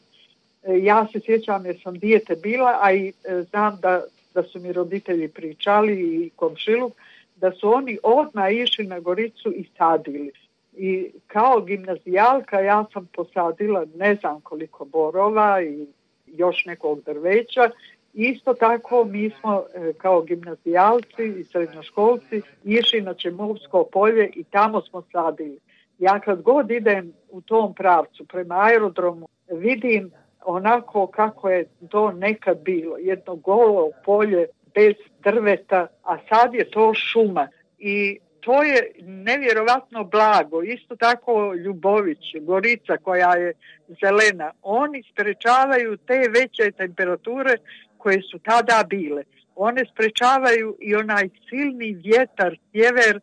e, 0.63 0.79
ja 0.83 1.07
se 1.13 1.21
sjećam 1.21 1.67
jer 1.67 1.81
sam 1.83 1.99
dijete 1.99 2.37
bila, 2.37 2.79
a 2.83 2.93
i 2.93 3.09
e, 3.09 3.43
znam 3.43 3.79
da, 3.83 4.03
da 4.35 4.43
su 4.43 4.61
mi 4.61 4.73
roditelji 4.73 5.29
pričali 5.29 6.25
i 6.25 6.31
komšiluk, 6.37 6.93
da 7.37 7.53
su 7.53 7.75
oni 7.75 7.99
odmah 8.03 8.53
išli 8.53 8.87
na 8.87 9.01
Goricu 9.01 9.53
i 9.53 9.65
sadili. 9.79 10.33
I 10.79 11.11
kao 11.27 11.61
gimnazijalka 11.61 12.61
ja 12.61 12.85
sam 12.93 13.09
posadila 13.15 13.85
ne 13.95 14.15
znam 14.15 14.41
koliko 14.41 14.85
borova 14.85 15.63
i 15.63 15.87
još 16.27 16.65
nekog 16.67 17.01
drveća. 17.05 17.71
Isto 18.15 18.55
tako 18.55 19.05
mi 19.05 19.31
smo 19.41 19.65
e, 19.75 19.93
kao 19.93 20.23
gimnazijalci 20.23 21.25
i 21.39 21.45
srednjoškolci 21.45 22.43
išli 22.65 23.01
na 23.01 23.15
Čemovsko 23.15 23.85
polje 23.93 24.31
i 24.35 24.45
tamo 24.45 24.81
smo 24.81 25.03
sadili. 25.13 25.59
Ja 25.99 26.21
kad 26.21 26.43
god 26.43 26.71
idem 26.71 27.13
u 27.31 27.41
tom 27.41 27.75
pravcu 27.75 28.25
prema 28.25 28.55
aerodromu 28.55 29.29
vidim 29.51 30.11
onako 30.45 31.07
kako 31.07 31.51
je 31.51 31.65
to 31.91 32.13
nekad 32.13 32.59
bilo. 32.63 32.97
Jedno 32.97 33.35
golo 33.35 33.91
polje 34.05 34.47
bez 34.75 34.95
drveta, 35.23 35.87
a 36.03 36.19
sad 36.29 36.55
je 36.55 36.71
to 36.71 36.95
šuma. 36.95 37.49
I 37.79 38.19
to 38.41 38.63
je 38.63 38.93
nevjerovatno 39.03 40.05
blago. 40.05 40.63
Isto 40.63 40.97
tako 40.97 41.55
Ljubović, 41.55 42.19
Gorica 42.41 42.97
koja 42.97 43.35
je 43.37 43.53
zelena. 44.01 44.53
Oni 44.63 45.03
sprečavaju 45.13 45.97
te 45.97 46.19
veće 46.35 46.71
temperature 46.77 47.57
koje 47.99 48.23
su 48.23 48.39
tada 48.39 48.85
bile. 48.89 49.23
One 49.57 49.85
sprečavaju 49.93 50.77
i 50.81 50.95
onaj 50.95 51.29
silni 51.49 51.95
vjetar, 52.05 52.57
sjever 52.73 53.21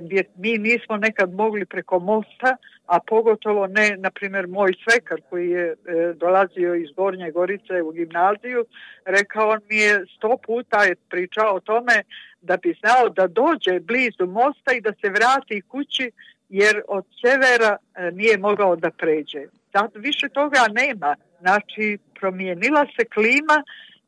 gdje 0.00 0.24
mi 0.36 0.58
nismo 0.58 0.96
nekad 0.96 1.32
mogli 1.32 1.66
preko 1.66 1.98
mosta, 1.98 2.56
a 2.86 2.98
pogotovo 3.06 3.66
ne, 3.66 3.96
na 3.98 4.10
primjer, 4.10 4.46
moj 4.46 4.72
svekar 4.84 5.20
koji 5.30 5.50
je 5.50 5.66
e, 5.66 5.76
dolazio 6.14 6.74
iz 6.74 6.88
Gornje 6.96 7.30
Gorice 7.30 7.82
u 7.82 7.90
gimnaziju, 7.90 8.64
rekao 9.04 9.48
on 9.48 9.60
mi 9.70 9.76
je 9.76 10.04
sto 10.16 10.36
puta 10.46 10.84
je 10.84 10.94
pričao 11.08 11.54
o 11.54 11.60
tome 11.60 12.02
da 12.40 12.56
bi 12.56 12.76
znao 12.80 13.08
da 13.08 13.26
dođe 13.26 13.80
blizu 13.80 14.26
mosta 14.26 14.72
i 14.72 14.80
da 14.80 14.92
se 15.00 15.08
vrati 15.10 15.62
kući 15.68 16.10
jer 16.48 16.82
od 16.88 17.04
severa 17.24 17.76
e, 17.76 18.10
nije 18.10 18.38
mogao 18.38 18.76
da 18.76 18.90
pređe. 18.90 19.42
Sad 19.72 19.90
više 19.94 20.28
toga 20.28 20.66
nema. 20.72 21.16
Znači, 21.40 21.98
promijenila 22.20 22.86
se 22.98 23.04
klima, 23.04 23.62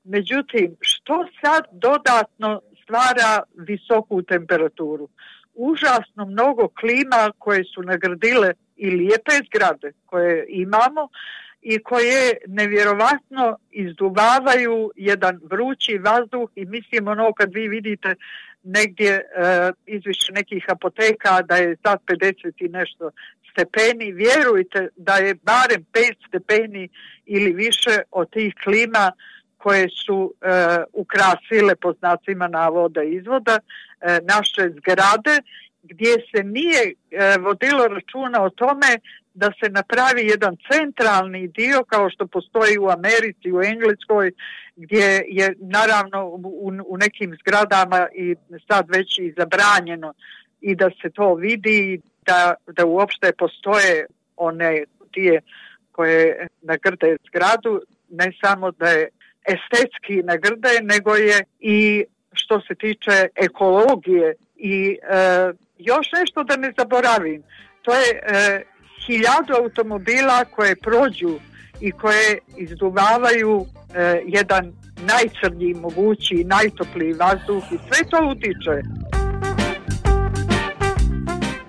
međutim, 0.04 0.76
što 0.81 1.26
sad 1.40 1.64
dodatno 1.72 2.61
stvara 2.83 3.42
visoku 3.57 4.22
temperaturu? 4.22 5.09
Užasno 5.58 6.24
mnogo 6.24 6.68
klima 6.68 7.32
koje 7.38 7.64
su 7.64 7.82
nagradile 7.82 8.52
i 8.76 8.90
lijepe 8.90 9.32
zgrade 9.46 9.92
koje 10.06 10.46
imamo 10.48 11.08
i 11.62 11.78
koje 11.82 12.36
nevjerovatno 12.46 13.58
izduvavaju 13.70 14.90
jedan 14.96 15.40
vrući 15.50 15.98
vazduh 15.98 16.50
i 16.54 16.64
mislim 16.64 17.08
ono 17.08 17.32
kad 17.32 17.54
vi 17.54 17.68
vidite 17.68 18.14
negdje 18.62 19.12
e, 19.12 19.22
izviše 19.86 20.32
nekih 20.32 20.64
apoteka 20.68 21.42
da 21.42 21.56
je 21.56 21.76
sad 21.86 21.98
50 22.06 22.52
i 22.58 22.68
nešto 22.68 23.10
stepeni, 23.50 24.12
vjerujte 24.12 24.88
da 24.96 25.14
je 25.14 25.34
barem 25.34 25.86
5 25.92 26.28
stepeni 26.28 26.88
ili 27.26 27.52
više 27.52 28.00
od 28.10 28.30
tih 28.30 28.54
klima 28.64 29.12
koje 29.58 29.88
su 30.06 30.34
e, 30.42 30.48
ukrasile 30.92 31.76
po 31.76 31.92
znacima 31.92 32.48
navoda 32.48 33.02
izvoda 33.02 33.58
e, 33.58 34.18
naše 34.22 34.70
zgrade 34.76 35.40
gdje 35.82 36.12
se 36.30 36.44
nije 36.44 36.82
e, 36.84 37.36
vodilo 37.38 37.88
računa 37.88 38.42
o 38.42 38.50
tome 38.50 38.98
da 39.34 39.50
se 39.60 39.70
napravi 39.70 40.26
jedan 40.26 40.56
centralni 40.72 41.48
dio 41.48 41.84
kao 41.84 42.10
što 42.10 42.26
postoji 42.26 42.78
u 42.78 42.88
Americi, 42.88 43.52
u 43.52 43.62
Engleskoj, 43.62 44.32
gdje 44.76 45.24
je 45.28 45.54
naravno 45.58 46.26
u, 46.26 46.72
u 46.86 46.96
nekim 46.96 47.36
zgradama 47.40 48.06
i 48.14 48.36
sad 48.68 48.86
već 48.88 49.18
i 49.18 49.34
zabranjeno 49.38 50.14
i 50.60 50.74
da 50.74 50.90
se 51.02 51.10
to 51.10 51.34
vidi, 51.34 52.00
da, 52.26 52.54
da 52.66 52.86
uopšte 52.86 53.32
postoje 53.38 54.06
one 54.36 54.84
tije 55.12 55.40
koje 55.92 56.46
nagrde 56.62 57.16
zgradu, 57.28 57.82
ne 58.08 58.32
samo 58.42 58.70
da 58.70 58.88
je 58.88 59.08
estetski 59.54 60.22
nagrde, 60.24 60.74
nego 60.82 61.14
je 61.14 61.44
i 61.61 62.04
što 62.32 62.61
se 62.61 62.74
tiče 62.74 63.28
ekologije 63.37 64.34
i 64.56 64.98
e, 65.02 65.52
još 65.78 66.06
nešto 66.12 66.44
da 66.44 66.56
ne 66.56 66.72
zaboravim, 66.78 67.42
to 67.82 67.94
je 67.94 68.08
e, 68.11 68.62
hiljadu 69.06 69.52
automobila 69.62 70.44
koje 70.44 70.76
prođu 70.76 71.38
i 71.80 71.92
koje 71.92 72.38
izduvavaju 72.56 73.66
e, 73.94 74.22
jedan 74.26 74.72
najcrnji 75.06 75.74
mogući, 75.74 76.44
najtopliji 76.44 77.12
vazduh 77.12 77.64
i 77.72 77.76
sve 77.88 78.11
to 78.11 78.18
utiče. 78.30 78.76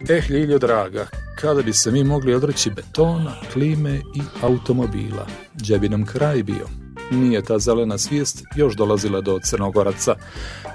Eh, 0.10 0.22
Ljiljo 0.30 0.58
draga, 0.58 1.08
kada 1.42 1.62
bi 1.62 1.74
se 1.74 1.92
mi 1.92 2.04
mogli 2.04 2.34
odreći 2.34 2.70
betona, 2.70 3.36
klime 3.54 3.96
i 3.96 4.22
automobila, 4.42 5.28
gdje 5.54 5.80
bi 5.80 5.90
nam 5.90 6.06
kraj 6.06 6.44
bio? 6.44 6.89
Nije 7.12 7.42
ta 7.42 7.60
zelena 7.60 7.98
svijest 7.98 8.44
još 8.56 8.76
dolazila 8.76 9.22
do 9.22 9.40
Crnogoraca, 9.44 10.16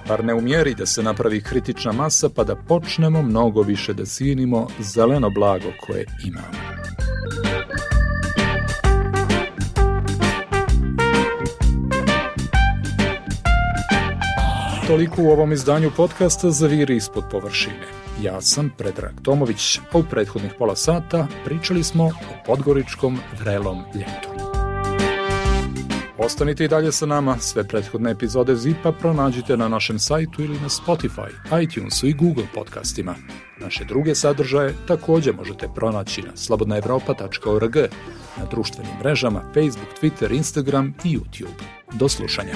bar 0.08 0.24
ne 0.24 0.34
umjeri 0.34 0.74
da 0.74 0.86
se 0.86 1.02
napravi 1.02 1.42
kritična 1.42 1.92
masa 1.92 2.28
pa 2.28 2.44
da 2.44 2.56
počnemo 2.56 3.22
mnogo 3.22 3.62
više 3.62 3.94
da 3.94 4.04
cijenimo 4.04 4.68
zeleno 4.80 5.30
blago 5.30 5.72
koje 5.86 6.06
imamo. 6.26 6.74
Toliko 14.86 15.22
u 15.22 15.30
ovom 15.30 15.52
izdanju 15.52 15.90
podcasta 15.96 16.50
Zaviri 16.50 16.96
ispod 16.96 17.24
površine. 17.30 17.86
Ja 18.22 18.40
sam 18.40 18.70
Predrag 18.78 19.12
Tomović, 19.22 19.78
a 19.92 19.98
u 19.98 20.02
prethodnih 20.02 20.52
pola 20.58 20.76
sata 20.76 21.26
pričali 21.44 21.84
smo 21.84 22.04
o 22.04 22.10
podgoričkom 22.46 23.18
vrelom 23.40 23.82
ljetu. 23.94 24.33
Ostanite 26.24 26.64
i 26.64 26.68
dalje 26.68 26.92
sa 26.92 27.06
nama, 27.06 27.38
sve 27.38 27.64
prethodne 27.64 28.10
epizode 28.10 28.56
Zipa 28.56 28.92
pronađite 28.92 29.56
na 29.56 29.68
našem 29.68 29.98
sajtu 29.98 30.42
ili 30.42 30.60
na 30.60 30.68
Spotify, 30.68 31.62
iTunesu 31.62 32.06
i 32.06 32.12
Google 32.12 32.44
podcastima. 32.54 33.14
Naše 33.60 33.84
druge 33.84 34.14
sadržaje 34.14 34.74
također 34.88 35.34
možete 35.34 35.68
pronaći 35.74 36.22
na 36.22 36.36
slobodnaevropa.org, 36.36 37.76
na 38.36 38.44
društvenim 38.50 38.92
mrežama 39.00 39.40
Facebook, 39.54 39.88
Twitter, 40.02 40.36
Instagram 40.36 40.94
i 41.04 41.18
YouTube. 41.18 41.62
Do 41.92 42.08
slušanja. 42.08 42.54